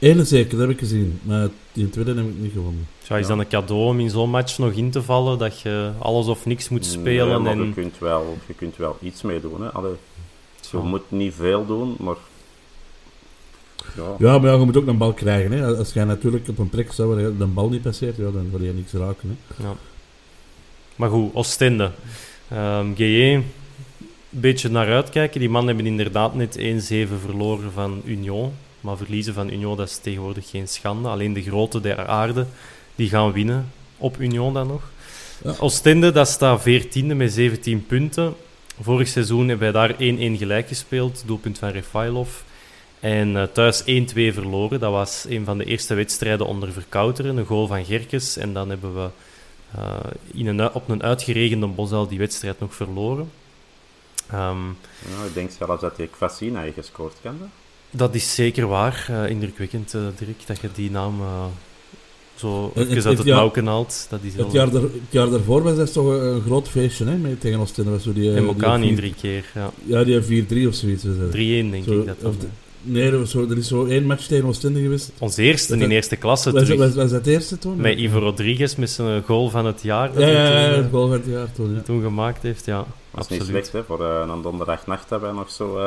[0.00, 1.20] Ene zeker, dat heb ik gezien.
[1.22, 2.86] Maar die tweede heb ik niet gewonnen.
[3.08, 5.38] Ja, is dan een cadeau om in zo'n match nog in te vallen?
[5.38, 7.28] Dat je alles of niks moet spelen?
[7.28, 7.66] Nee, maar en...
[7.66, 9.62] je, kunt wel, je kunt wel iets mee doen.
[9.62, 9.68] Hè.
[9.68, 9.92] Allee,
[10.70, 12.16] je moet niet veel doen, maar...
[13.96, 14.14] Ja.
[14.18, 15.52] Ja, maar ja, je moet ook een bal krijgen.
[15.52, 15.76] Hè.
[15.76, 18.50] Als jij natuurlijk op een plek zou waar je de bal niet passeert, ja, dan
[18.50, 19.38] wil je niks raken.
[19.46, 19.64] Hè.
[19.64, 19.74] Ja.
[20.96, 21.90] Maar goed, Oostende.
[22.48, 23.44] Ehm GE, een
[24.28, 25.40] beetje naar uitkijken.
[25.40, 26.62] Die mannen hebben inderdaad net 1-7
[27.20, 28.52] verloren van Union.
[28.80, 31.08] Maar verliezen van Union, dat is tegenwoordig geen schande.
[31.08, 32.46] Alleen de grote der aarde,
[32.94, 34.82] die gaan winnen op Union dan nog.
[35.44, 35.54] Ja.
[35.58, 38.34] Oostende, dat staat 14e met 17 punten.
[38.80, 39.96] Vorig seizoen hebben wij daar 1-1
[40.38, 41.22] gelijk gespeeld.
[41.26, 42.28] Doelpunt van Refailov.
[43.00, 44.80] En eh, thuis 1-2 verloren.
[44.80, 47.36] Dat was een van de eerste wedstrijden onder Verkouteren.
[47.36, 48.36] Een goal van Gerkes.
[48.36, 49.08] En dan hebben we
[49.74, 49.96] eh,
[50.32, 53.30] in een, op een uitgeregende Bosel die wedstrijd nog verloren.
[54.30, 54.66] Ehm,
[55.08, 57.50] Ja, ik denk zelfs dat die Kvasina heeft gescoord, kan
[57.90, 58.14] dat?
[58.14, 59.06] is zeker waar.
[59.08, 61.44] Eh, indrukwekkend, eh, Dirk, dat je die naam eh,
[62.34, 64.06] zo Het- even het- uit het haalt.
[64.10, 67.04] Dat is Het jaar, daar, het jaar daarvoor was dat toch een, een groot feestje
[67.04, 67.90] hè, met, tegen Oostende.
[67.90, 69.70] Was zo die, En Mokani vier- drie keer, ja.
[69.84, 71.04] Ja, die 4-3 of zoiets.
[71.04, 71.30] was dat.
[71.30, 72.36] 3-1 denk Zo, ik dat of dan.
[72.40, 72.46] de-
[72.82, 75.12] Nee, er, was zo, er is zo één match tegen Oostende geweest.
[75.18, 76.78] Ons eerste Dat- in eerste klasse Was, terug.
[76.78, 77.76] was, was dat het eerste toen?
[77.76, 80.12] Met Ivo Rodriguez met zijn goal van het jaar.
[80.12, 81.74] Dat Ja, hij ja, ja, toen, het goal van het jaar toen.
[81.74, 81.80] Ja.
[81.80, 82.76] toen gemaakt heeft, ja.
[82.76, 82.86] Dat
[83.24, 83.46] is niet absoluut.
[83.66, 83.84] slecht, hè.
[83.84, 85.78] Voor een donderdagnacht hebben we nog zo,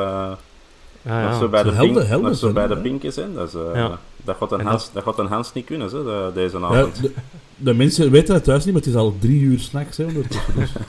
[1.03, 1.37] nog ja.
[1.39, 2.81] zo bij Zo de, helder- pink, helder nog zo zijn, bij de hè.
[2.81, 3.33] pinkjes in.
[3.33, 3.99] Dat, is, eh, Ja.
[4.23, 5.03] dat, gaat een En Hans, dat...
[5.03, 7.01] gaat een Hans niet kunnen, hè, deze Ja, avond.
[7.01, 7.11] de,
[7.55, 10.53] de mensen weten het thuis niet, maar het is al drie uur s'nachts ondertussen.
[10.55, 10.71] Dus.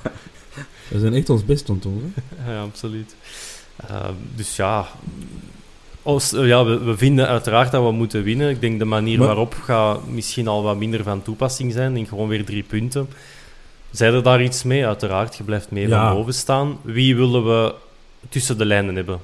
[0.91, 2.15] We zijn echt ons best aan het doen.
[2.35, 2.53] Hè.
[2.55, 3.17] Ja, absoluut.
[3.89, 4.87] Ehm, dus ja,
[6.03, 8.51] als, ja we, we vinden uiteraard dat we moeten winnen.
[8.51, 11.97] Ik denk de manier Maar- waarop gaat misschien al wat minder van toepassing zijn.
[11.97, 13.09] En gewoon weer drie punten.
[13.91, 14.87] Zijn er daar iets mee?
[14.87, 16.07] Uiteraard, je blijft mee Ja.
[16.07, 16.79] van boven staan.
[16.83, 17.75] Wie willen we
[18.29, 19.21] tussen de lijnen hebben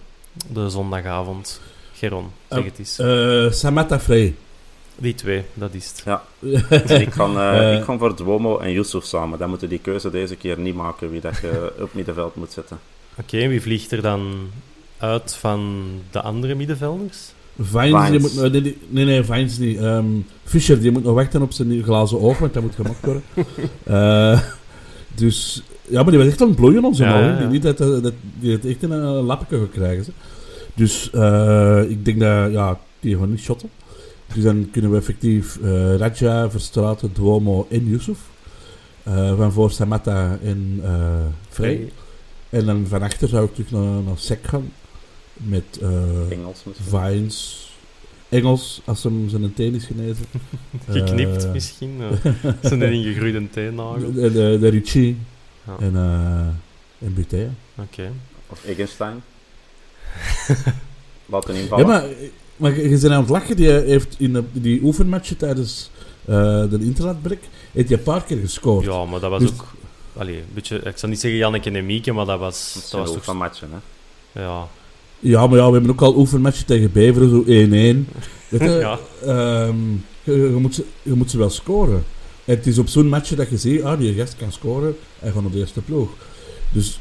[0.52, 1.60] de zondagavond?
[1.94, 2.98] Geron, zeg Eh, het eens.
[2.98, 4.34] Eh Samata Frey.
[4.96, 6.02] Die twee, dat is het.
[6.04, 6.22] Ja.
[6.86, 7.78] Dus ik, ga, eh, Eh.
[7.78, 9.38] ik ga voor Duomo en Yusuf samen.
[9.38, 12.78] Dan moeten die keuze deze keer niet maken wie dat je op middenveld moet zetten.
[13.16, 14.50] Oké, wie vliegt er dan
[14.98, 17.18] uit van de andere middenvelders?
[17.60, 19.78] Vines, die moet, nee, nee, nee, Vines niet.
[19.78, 20.04] Ehm,
[20.44, 23.22] Fischer, die moet nog wachten op zijn glazen oog, want dat moet gemaakt worden.
[23.84, 24.40] Eh,
[25.14, 27.22] dus, ja, maar die was echt aan het bloeien, onze Ja, man.
[27.42, 27.48] ja.
[27.48, 30.04] Niet dat, dat, dat die het echt in een lappetje gaat krijgen.
[30.04, 30.10] Ze.
[30.74, 33.68] Dus eh, ik denk dat, ja, die gaan niet shotten.
[34.34, 38.18] Dus dan kunnen we effectief eh Raja, Verstraeten, Duomo en Yusuf.
[39.02, 40.90] Eh, van voor Samatta en eh
[41.48, 41.92] Frey.
[42.50, 44.72] En dan van achter zou ik terug naar, naar Sek gaan.
[45.34, 45.88] Met eh,
[46.30, 46.86] Engels misschien.
[46.98, 47.68] Vines,
[48.28, 50.24] Engels, als hem zijn teen is genezen.
[50.90, 51.90] Geknipt Eh, misschien.
[52.22, 54.12] eh, zijn ingegroeide teennagel.
[54.12, 55.16] De, de, de Ricci
[55.78, 55.86] Ja.
[55.86, 57.48] en, eh en Butea.
[57.78, 58.10] Oké.
[58.46, 59.22] Of Eggenstein.
[61.26, 61.86] Laten invallen.
[61.86, 62.04] Ja, maar,
[62.56, 63.56] maar je bent aan het lachen.
[63.56, 65.90] Die heeft in de, die oefenmatchen tijdens
[66.24, 66.34] eh,
[66.70, 67.42] de internetbrek
[67.72, 68.84] heeft hij een paar keer gescoord.
[68.84, 69.66] Ja, maar dat was Dus- ook...
[70.16, 72.90] Allee, een beetje, ik zal niet zeggen Janneke en Mieke, maar dat was, Dat dat
[72.90, 73.24] zijn was ook toch...
[73.24, 73.68] van matchen,
[74.32, 74.42] hè.
[74.42, 74.68] Ja,
[75.18, 77.46] Ja, maar ja, we hebben ook al oefenmatchen tegen Beveren, zo 1-1.
[78.48, 78.98] Weet je, Ja.
[79.22, 79.76] ehm,
[80.22, 82.04] je, je moet ze, je moet ze wel scoren.
[82.44, 85.30] En het is op zo'n match dat je ziet, ah, die gast kan scoren, hij
[85.32, 86.10] gaat op de eerste ploeg.
[86.72, 87.00] Dus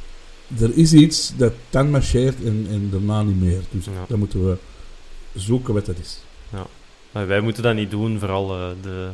[0.59, 3.61] er is iets dat dan marcheert en, en daarna niet meer.
[3.71, 3.91] Dus Ja.
[4.07, 4.57] dan moeten we
[5.35, 6.17] zoeken wat dat is.
[7.11, 9.07] maar wij moeten dat niet doen, vooral eh, de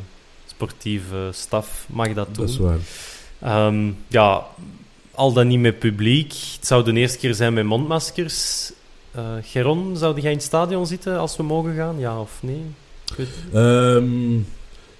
[0.46, 2.46] sportieve staf mag dat doen.
[2.46, 2.78] Dat is waar.
[3.38, 4.46] Ehm, ja,
[5.14, 6.32] al dan niet met publiek.
[6.56, 8.72] Het zou de eerste keer zijn met mondmaskers.
[9.10, 11.98] Eh Geron, zou jij in het stadion zitten als we mogen gaan?
[11.98, 12.62] Ja of nee?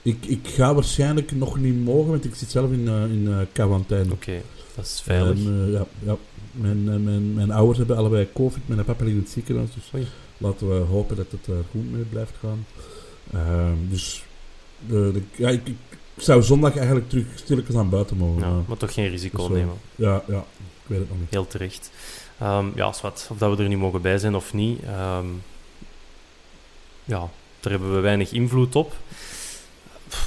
[0.07, 3.39] Ik, ik ga waarschijnlijk nog niet mogen, want ik zit zelf in, eh, in eh,
[3.53, 4.13] quarantaine.
[4.13, 4.43] Oké,
[4.75, 5.39] dat is veilig.
[5.39, 6.17] En, eh, ja, ja.
[6.51, 10.07] Mijn, mijn, mijn ouders hebben allebei COVID, mijn papa ligt in het ziekenhuis, dus Oei.
[10.39, 12.67] laten we hopen dat het er goed mee blijft gaan.
[13.33, 14.23] Ehm, dus
[14.87, 15.77] de, de, ja, ik, ik
[16.17, 18.43] zou zondag eigenlijk terug stilletjes aan buiten mogen.
[18.43, 19.75] ja, maar toch geen risico wel- nemen.
[19.95, 21.31] ja, ja, ik weet het nog niet.
[21.31, 21.91] Heel terecht.
[22.39, 24.83] Ehm, ja, zwart, of dat we er niet mogen bij zijn of niet.
[24.83, 25.27] ehm,
[27.05, 27.29] ja,
[27.61, 28.97] daar hebben we weinig invloed op.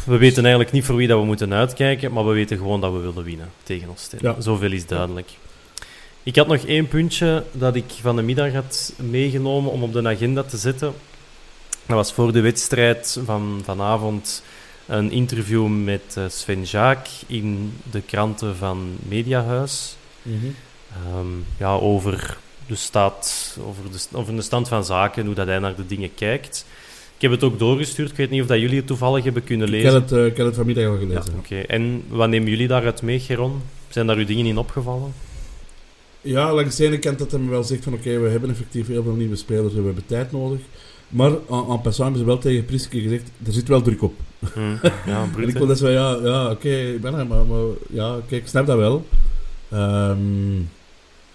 [0.05, 2.91] We weten eigenlijk niet voor wie dat we moeten uitkijken, maar we weten gewoon dat
[2.91, 4.09] we willen winnen tegen ons.
[4.19, 4.41] Ja.
[4.41, 5.29] Zoveel is duidelijk.
[6.23, 10.07] Ik had nog één puntje dat ik van de middag had meegenomen om op de
[10.07, 10.93] agenda te zetten.
[11.85, 14.43] Dat was voor de wedstrijd van vanavond
[14.85, 19.95] een interview met eh, Sven Jaak in de kranten van Mediahuis.
[20.25, 21.27] Ehm,
[21.57, 25.75] ja, over, de staat, over, de, over de stand van zaken, hoe dat hij naar
[25.75, 26.65] de dingen kijkt.
[27.19, 28.09] Ik heb het ook doorgestuurd.
[28.09, 29.93] Ik weet niet of dat jullie het toevallig hebben kunnen Ik lezen.
[29.93, 31.33] heb het, eh, ik heb het vanmiddag al gelezen.
[31.37, 33.61] Oké, en wat nemen jullie daaruit mee, Geron?
[33.89, 35.13] Zijn daar uw dingen in opgevallen?
[36.21, 38.87] Ja, langs de ene kant dat hij me wel zegt van oké, we hebben effectief
[38.87, 40.59] heel veel nieuwe spelers, we hebben tijd nodig.
[41.07, 44.13] Maar aan, aan passant hebben ze wel tegen Priske gezegd, er zit wel druk op.
[44.53, 44.59] Hm,
[45.11, 48.15] Ja, En ik wil dat zo, ja, ja oké, ik ben er, maar, maar ja,
[48.17, 49.05] oké, ik snap dat wel.
[49.69, 50.57] Ehm,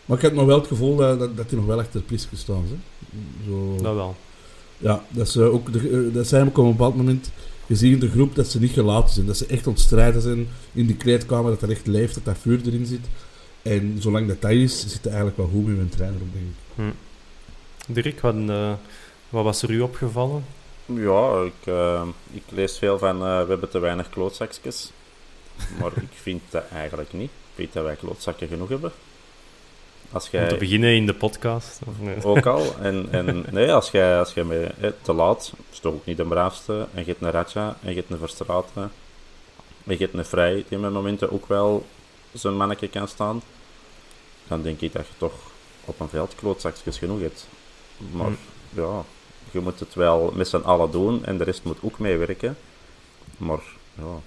[0.04, 2.64] maar ik heb nog wel het gevoel dat, dat, nog wel achter Priske staan.
[2.68, 2.76] Hè.
[3.50, 4.16] Zo, Dat wel.
[4.84, 7.30] Ja, dat, ze ook de, eh, dat zijn ook op een bepaald moment
[7.66, 9.26] gezien in de groep dat ze niet gelaten zijn.
[9.26, 12.60] Dat ze echt ontstrijden zijn in die kleedkamer, dat er echt leeft, dat dat vuur
[12.66, 13.06] erin zit.
[13.62, 16.44] En zolang dat dat is, zit het eigenlijk wel goed met mijn trainer op, denk
[16.44, 16.54] ik.
[16.74, 17.92] Hm.
[17.92, 18.72] Dirk, wat, uh,
[19.28, 20.44] wat, was er u opgevallen?
[20.86, 24.90] Ja, ik, uh, ik lees veel van uh, we hebben te weinig klootzakjes.
[25.80, 27.30] Maar ik vind dat eigenlijk niet.
[27.30, 28.92] Ik weet dat wij klootzakken genoeg hebben.
[30.14, 30.42] Als jij...
[30.42, 31.80] Om te beginnen in de podcast?
[31.86, 32.24] Of nee?
[32.24, 32.74] Ook al.
[32.80, 36.24] En, en nee, als jij, als jij me te laat, is toch ook niet de
[36.24, 38.92] braafste, en je hebt een Ratja, en je hebt een Verstraten,
[39.84, 41.86] en je hebt een Vrij, die met momenten ook wel
[42.32, 43.42] zijn mannetje kan staan,
[44.48, 45.34] dan denk ik dat je toch
[45.84, 47.46] op een veld klootzakjes genoeg hebt.
[48.12, 48.80] Maar hm.
[48.80, 49.04] ja,
[49.50, 52.56] je moet het wel met z'n allen doen, en de rest moet ook meewerken.
[53.36, 53.62] Maar
[53.94, 54.20] ja,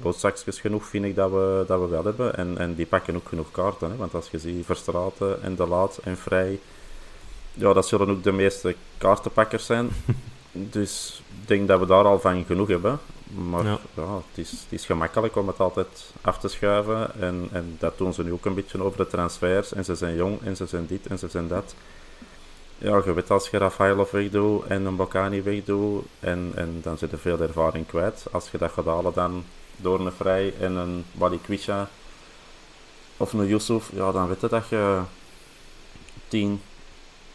[0.00, 2.36] klootzakjes genoeg vind ik dat we, dat we wel hebben.
[2.36, 3.90] En, en die pakken ook genoeg kaarten.
[3.90, 3.96] Hè?
[3.96, 6.58] Want als je ziet Verstraten en De Laat en Vrij,
[7.54, 9.90] ja, dat zullen ook de meeste kaartenpakkers zijn.
[10.52, 12.98] dus ik denk dat we daar al van genoeg hebben.
[13.50, 13.78] Maar ja.
[13.94, 17.20] het, is, het is gemakkelijk om het altijd af te schuiven.
[17.20, 19.72] En, en dat doen ze nu ook een beetje over de transfers.
[19.72, 21.74] En ze zijn jong en ze zijn dit en ze zijn dat.
[22.78, 27.12] Ja, je weet als je Rafaelov wegdoet en een Bocani wegdoet, en, en dan zit
[27.12, 28.24] er veel ervaring kwijt.
[28.30, 29.44] Als je dat gaat halen, dan
[29.82, 31.88] door een Vrij en een Balikwisha
[33.16, 35.00] of een Yusuf, ja, dan weet je dat je
[36.28, 36.60] 10,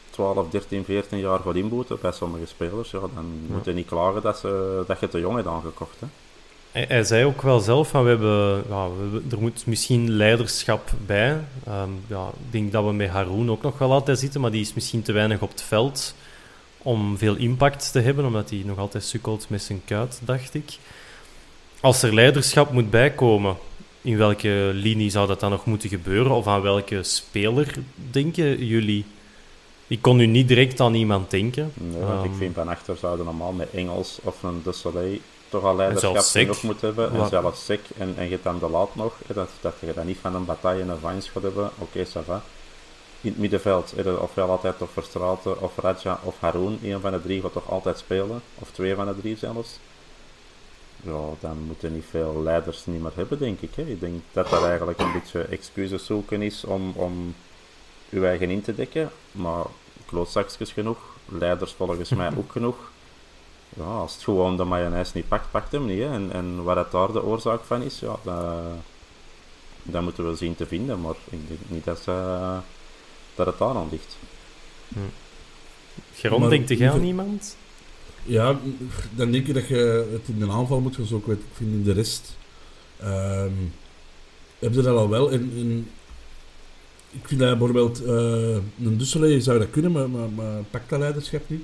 [0.09, 2.91] 12, 13, 14 jaar gaat inboeten bij sommige spelers.
[2.91, 3.09] Ja, dan
[3.47, 3.53] ja.
[3.53, 5.99] moet je niet klagen dat, ze, dat je te jong hebt aangekocht.
[5.99, 6.07] Hè.
[6.71, 10.91] Hij, hij, zei ook wel zelf van we hebben, ja, we, er moet misschien leiderschap
[11.05, 11.31] bij.
[11.67, 14.61] Um, ja, ik denk dat we met Haroon ook nog wel altijd zitten, maar die
[14.61, 16.15] is misschien te weinig op het veld
[16.77, 20.77] om veel impact te hebben, omdat hij nog altijd sukkelt met zijn kuit, dacht ik.
[21.85, 23.57] Als er leiderschap moet bijkomen,
[24.01, 26.31] in welke linie zou dat dan nog moeten gebeuren?
[26.31, 27.73] Of aan welke speler
[28.11, 29.05] denken jullie?
[29.87, 31.71] Ik kon nu niet direct aan iemand denken.
[31.73, 35.17] Nee, want ik ehm, vind van achter zouden normaal met Engels of een De Soleil
[35.49, 37.21] toch al leiderschap nog moeten hebben.
[37.21, 39.13] En zelfs Sek en, en je dan de laat nog.
[39.33, 41.69] dat, dat je dan niet van een bataille en een Vines gaat hebben.
[41.77, 42.41] Oké, okay, ça va.
[43.21, 46.79] In het middenveld, ofwel altijd toch Verstraten of Raja of Haroon.
[46.83, 48.41] Een van de drie gaat toch altijd spelen.
[48.59, 49.79] Of twee van de drie zelfs
[51.01, 53.75] ja, dan moeten niet veel leiders niet meer hebben, denk ik.
[53.75, 53.83] Hè.
[53.83, 57.35] Ik denk dat dat eigenlijk een beetje excuses zoeken is om, om
[58.09, 59.11] uw eigen in te dekken.
[59.31, 59.65] Maar
[60.05, 62.91] klootzakjes genoeg, leiders volgens mij ook genoeg.
[63.69, 65.99] Ja, als het gewoon de mayonaise niet pakt, pakt hem niet.
[65.99, 66.13] Hè.
[66.13, 68.63] En, en waar het daar de oorzaak van is, ja, dat,
[69.83, 71.01] dat moeten we zien te vinden.
[71.01, 72.57] Maar ik denk niet dat, ze,
[73.35, 74.17] dat het daar aan ligt.
[74.87, 74.99] Hm.
[76.13, 77.57] Geron, denkt jij aan iemand?
[78.25, 78.59] Ja,
[79.15, 81.33] dan denk je dat je het in de aanval moet gaan zoeken.
[81.33, 82.37] Ik vind in de rest...
[83.03, 83.73] Um,
[84.59, 85.33] heb je dat al wel.
[85.33, 88.01] Ik vind dat bijvoorbeeld...
[88.05, 91.63] Uh, een Dusselet zou dat kunnen, maar, maar, maar pakt dat leiderschap niet.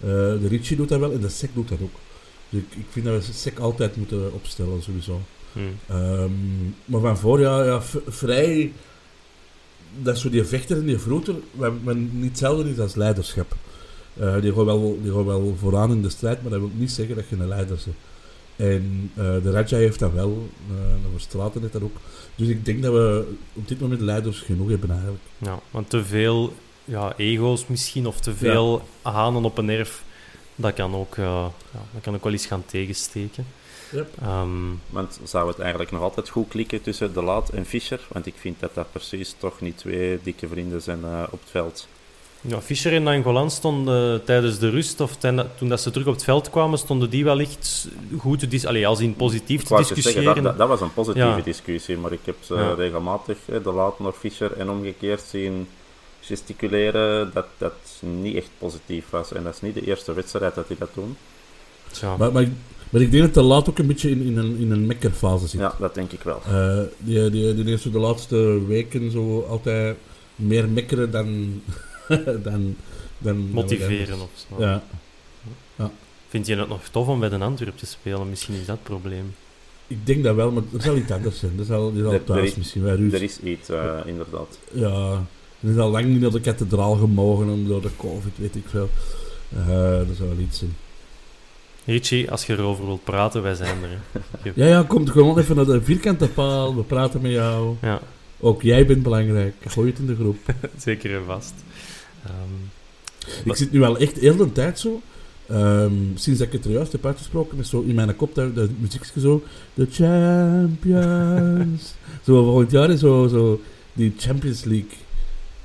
[0.00, 1.94] Uh, de Ricci doet dat wel en de Sek doet dat ook.
[2.48, 5.20] Dus ik, ik vind dat we Sek altijd moeten opstellen, sowieso.
[5.52, 5.96] Hmm.
[5.96, 8.72] Um, maar van voor, ja, ja vrij...
[10.02, 13.56] Dat zo die vechter en die vroeter, wat niet hetzelfde is als leiderschap.
[14.20, 16.90] Uh, die, gaan wel, die gaan wel vooraan in de strijd, maar dat wil niet
[16.90, 17.96] zeggen dat je een leider bent.
[18.56, 21.96] En uh, de Raja heeft dat wel, uh, de Verstraten heeft dat ook.
[22.34, 25.22] Dus ik denk dat we op dit moment leiders genoeg hebben eigenlijk.
[25.38, 26.52] Ja, want te veel
[26.84, 29.10] ja, ego's misschien, of te veel ja.
[29.10, 30.02] hanen op een erf,
[30.54, 31.50] dat kan, ook, ja,
[31.92, 33.46] dat kan ook wel eens gaan tegensteken.
[33.92, 34.08] Yep.
[34.26, 38.00] Um, want zou het eigenlijk nog altijd goed klikken tussen De Laat en Fischer?
[38.08, 41.88] Want ik vind dat dat precies toch niet twee dikke vrienden zijn op het veld.
[42.44, 45.16] Ja, Fischer en Nangolan stonden tijdens de rust, of
[45.56, 47.88] toen dat ze terug op het veld kwamen, stonden die wellicht
[48.18, 50.22] goed te dis Allee, als in positief te discussiëren.
[50.22, 54.16] Zeggen, dat, dat, was een positieve discussie, maar ik heb ze regelmatig, de laat nog
[54.16, 55.68] Fischer en omgekeerd zien
[56.20, 59.32] gesticuleren dat dat niet echt positief was.
[59.32, 61.16] En dat is niet de eerste wedstrijd dat hij dat doen.
[62.00, 62.48] Maar, maar,
[62.90, 65.46] maar, ik denk dat de laat ook een beetje in, in een, in een mekkerfase
[65.46, 65.60] zit.
[65.60, 66.42] Ja, dat denk ik wel.
[66.48, 69.96] Uh, die, die, die, die de laatste weken zo altijd
[70.34, 71.60] meer mekkeren dan
[72.48, 72.76] dan,
[73.18, 73.50] dan...
[73.50, 74.62] Motiveren of zo.
[74.62, 74.82] Ja.
[75.76, 75.90] ja.
[76.28, 78.28] Vind je het nog tof om bij de Antwerp te spelen?
[78.28, 79.34] Misschien is dat het probleem.
[79.86, 81.58] Ik denk dat wel, maar er zal iets anders zijn.
[81.58, 84.58] Er zal, er zal thuis is, misschien wel Er is iets, uh, inderdaad.
[84.72, 85.22] Ja,
[85.60, 88.88] er is al lang niet naar de kathedraal gemogen door de covid, weet ik veel.
[89.56, 90.76] Uh, er zal wel iets zijn.
[91.84, 94.20] Richie, als je erover wilt praten, wij zijn er.
[94.54, 96.76] ja, ja, kom gewoon even naar de vierkante paal.
[96.76, 97.76] We praten met jou.
[97.82, 98.00] Ja.
[98.40, 99.54] Ook jij bent belangrijk.
[99.66, 100.36] Gooi het in de groep.
[100.76, 101.54] Zeker en vast.
[102.26, 102.70] Um,
[103.44, 105.00] ik zit nu al echt heel de tijd zo.
[105.50, 108.54] Um, sinds dat ik het er juist heb uitgesproken, is zo in mijn kop dat,
[108.54, 109.42] dat muziekje zo.
[109.74, 111.14] The Champions.
[112.26, 113.60] zo volgend jaar is zo, zo
[113.92, 114.96] die Champions League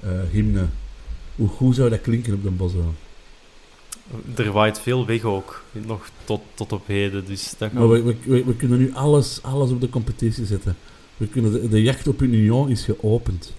[0.03, 0.66] uh, hymne.
[1.36, 2.72] Hoe goed zou dat klinken op de bos?
[4.36, 7.26] Er waait veel weg ook, nog tot, tot op heden.
[7.26, 10.76] Dus dat maar we, we, we, kunnen nu alles, alles op de competitie zetten.
[11.18, 13.53] We kunnen de, de jacht op Union is geopend.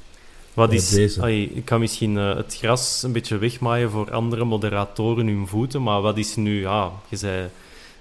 [0.59, 5.27] Wat is, ay, ik kan misschien uh, het gras een beetje wegmaaien voor andere moderatoren
[5.27, 6.61] hun voeten, maar wat is nu...
[6.61, 7.49] Ja, je zei,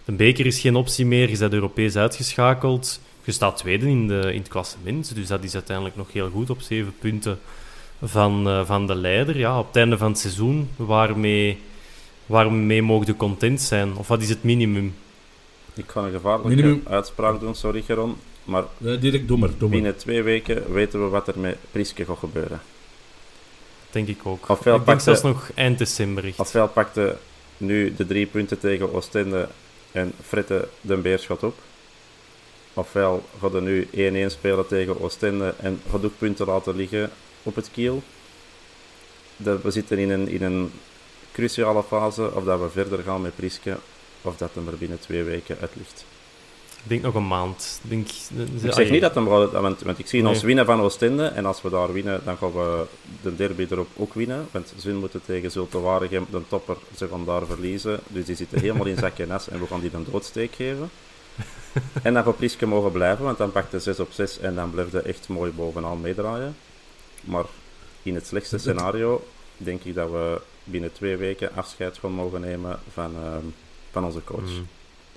[0.05, 2.99] de beker is geen optie meer, je bent Europees uitgeschakeld.
[3.23, 6.49] Je staat tweede in, de, in het klassement, dus dat is uiteindelijk nog heel goed
[6.49, 7.39] op zeven punten
[8.03, 9.37] van, uh, van de leider.
[9.37, 11.59] Ja, op het einde van het seizoen, waarmee,
[12.25, 13.97] waarmee mogen de content zijn?
[13.97, 14.95] Of wat is het minimum?
[15.73, 16.81] Ik ga een gevaarlijke minimum.
[16.85, 18.15] uitspraak doen, sorry Geron.
[18.47, 19.69] Maar ja, direct dommer, dommer.
[19.69, 22.61] binnen twee weken weten we wat er met Priske gaat gebeuren.
[23.91, 24.49] Denk ik ook.
[24.49, 26.25] Ofwel ik denk zelfs nog eind december.
[26.25, 26.39] Echt.
[26.39, 27.17] Ofwel pakte
[27.57, 29.47] nu de drie punten tegen Oostende
[29.91, 31.55] en Frette den Beerschot op.
[32.73, 33.89] Ofwel gaat er nu 1-1
[34.31, 37.09] spelen tegen Oostende en gaat ook punten laten liggen
[37.43, 38.03] op het kiel.
[39.37, 40.71] Dat we zitten in een, in een
[41.31, 43.77] cruciale fase of dat we verder gaan met Priske
[44.21, 46.05] of dat hem er binnen twee weken uit ligt.
[46.87, 47.79] Ik denk nog een maand.
[47.83, 48.07] Ik, denk,
[48.63, 50.31] ik zeg niet dat hem want, want ik zie nee.
[50.31, 51.25] ons winnen van Oostende.
[51.25, 52.85] En als we daar winnen, dan gaan we
[53.21, 54.47] de derby erop ook winnen.
[54.51, 57.99] Want ze moeten tegen Zulte Waregem, de topper, ze gaan daar verliezen.
[58.07, 60.89] Dus die zitten helemaal in zak en as en we gaan die een doodsteek geven.
[62.03, 64.71] en dan gaat Priske mogen blijven, want dan pakt hij 6 op 6 en dan
[64.71, 66.55] blijft hij echt mooi bovenaan meedraaien.
[67.21, 67.45] Maar
[68.03, 69.27] in het slechtste scenario
[69.57, 73.35] denk ik dat we binnen twee weken afscheid gaan mogen nemen van, uh,
[73.91, 74.49] van onze coach.
[74.49, 74.67] Mm.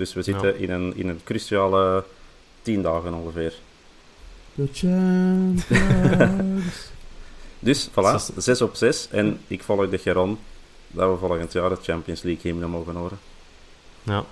[0.01, 2.05] Dus we zitten in, een, in een cruciale
[2.63, 3.55] tien dagen ongeveer.
[4.55, 5.67] De champions.
[7.69, 9.09] dus voilà, 6 op 6.
[9.11, 10.39] En ik volg de Geron
[10.89, 13.19] dat we volgend jaar de Champions League hymne mogen horen.
[14.03, 14.27] Ja, oké.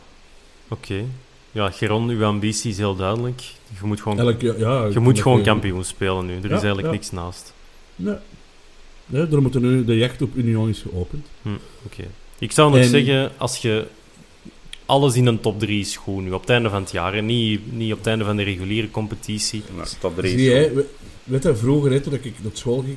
[0.69, 1.07] Okay.
[1.53, 3.41] Ja, Geron, uw ambitie is heel duidelijk.
[3.81, 6.37] Je moet gewoon, Elk, ja, je moet gewoon kampioen spelen nu.
[6.37, 6.93] Er is eigenlijk ja.
[6.93, 7.55] niks naast.
[7.97, 8.17] Nee.
[9.07, 11.27] nee, er moet nu de jacht op Union is geopend.
[11.43, 11.49] Hm,
[11.85, 12.05] oké.
[12.39, 12.89] Ik zou nog en...
[12.89, 13.87] zeggen, als je
[14.89, 17.15] alles in een top 3 is goed nu, op het einde van het jaar.
[17.15, 19.63] En niet, niet op het einde van de reguliere competitie.
[19.77, 20.87] Nou, top 3 Zie je,
[21.25, 22.97] weet je, vroeger, hè, toen ik naar school ging,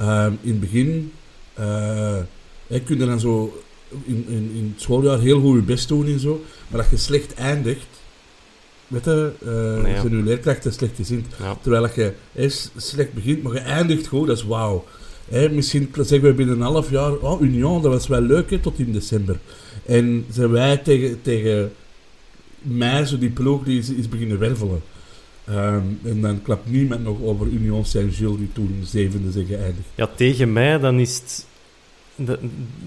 [0.00, 1.12] uh, in het begin
[1.58, 2.16] uh,
[2.66, 3.62] hè, kun je dan zo
[4.04, 6.44] in, in, in het schooljaar heel goed je best doen en zo.
[6.68, 7.86] Maar dat je slecht eindigt,
[8.86, 10.00] weet je, uh, nee, ja.
[10.00, 11.26] zijn je leerkrachten slecht gezien.
[11.38, 11.56] Ja.
[11.60, 14.84] Terwijl je hè, slecht begint, maar je eindigt goed, dat is wauw.
[15.28, 18.58] Hè, misschien zeggen we binnen een half jaar, oh Union, dat was wel leuk hè,
[18.58, 19.38] tot in december.
[19.88, 21.72] En zijn wij tegen, tegen
[22.58, 24.82] mij, zo die ploeg, die is, is beginnen wervelen.
[25.50, 29.88] Um, en dan klapt niemand nog over Union Saint-Gilles, die toen zevende zijn geëindigd.
[29.94, 31.46] Ja, tegen mij, dan is het...
[32.14, 32.38] De,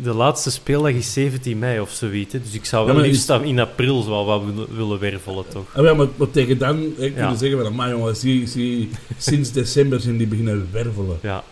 [0.01, 2.33] de laatste speeldag is 17 mei of zoiets.
[2.33, 2.41] Hè.
[2.41, 3.41] Dus ik zou wel ja, liefst is...
[3.41, 4.41] in april zo wat
[4.75, 5.75] willen wervelen, toch?
[5.75, 7.75] Ah, ja, maar, maar tegen dan hè, kun je zeggen van...
[7.75, 11.17] Maar jongen, zie, zie, sinds december zijn die beginnen wervelen.
[11.21, 11.43] Ja,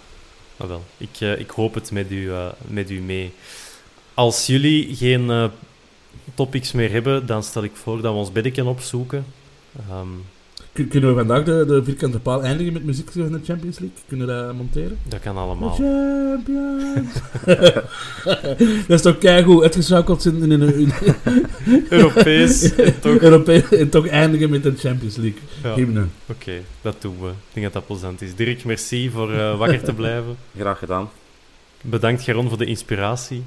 [0.58, 0.84] ah, wel.
[0.98, 3.32] Ik, uh, ik hoop het met u, uh, met u mee.
[4.20, 5.46] Als jullie geen uh,
[6.34, 9.26] topics meer hebben, dan stel ik voor dat we ons beddeken opzoeken.
[9.92, 10.26] Um,
[10.90, 13.98] kunnen we vandaag de, de, vierkante paal eindigen met muziek in de Champions League?
[14.08, 15.00] Kunnen we dat monteren?
[15.08, 15.74] Dat kan allemaal.
[15.74, 17.14] Champions!
[18.88, 20.92] dat is toch keigoed, uitgeschakeld zijn in een...
[21.90, 22.76] Europees.
[22.76, 23.18] en, toch...
[23.18, 25.76] Europees en toch eindigen met de Champions League ja.
[25.76, 26.06] hymne.
[26.26, 27.28] Oké, okay, dat doen we.
[27.28, 28.36] Ik denk dat dat plezant is.
[28.36, 30.38] Dirk, merci voor uh, wakker te blijven.
[30.60, 31.10] Graag gedaan.
[31.82, 33.44] Bedankt Geron voor de inspiratie.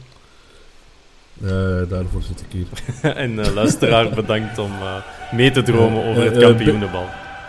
[1.44, 1.50] Uh,
[1.88, 2.66] daarvoor zit ik hier.
[3.24, 4.94] en uh, luisteraar, bedankt om uh,
[5.32, 7.08] mee te dromen over het kampioenenbal.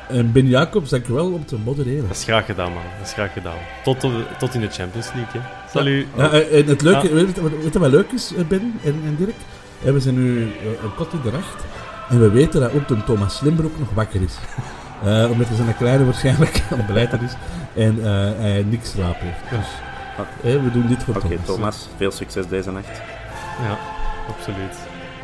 [0.10, 2.08] En Ben Jacobs, dankjewel om te modereren.
[2.08, 2.84] Dat is graag gedaan, man.
[2.98, 3.58] Dat is graag gedaan.
[3.84, 4.06] Tot,
[4.40, 5.48] tot in de Champions League, hè.
[5.70, 6.08] Salut.
[6.16, 7.14] Ja, en het leuke, ja.
[7.14, 7.36] weet,
[7.72, 9.36] je wat leuk is, Ben en, en Dirk?
[9.94, 11.64] we zijn nu een kot in de nacht.
[12.10, 14.36] En we weten dat ook de Thomas Slimbroek nog wakker is.
[15.32, 17.34] omdat hij zijn kleine waarschijnlijk aan het beleid is.
[17.76, 18.04] En
[18.38, 19.50] hij niks slaap heeft.
[19.50, 21.46] Dus we doen dit voor Oké, Thomas.
[21.46, 23.02] Thomas, veel succes deze nacht.
[23.62, 23.78] Ja,
[24.30, 24.72] absoluut.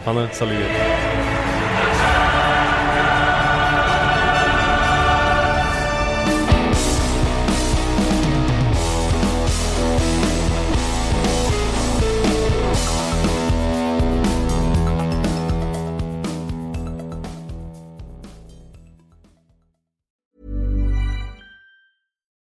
[0.06, 0.56] Hanne, salut.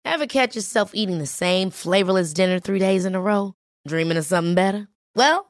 [0.04, 3.54] Ever catch yourself eating the same flavorless dinner three days in a row?
[3.88, 4.86] Dreaming of something better?
[5.16, 5.49] Well,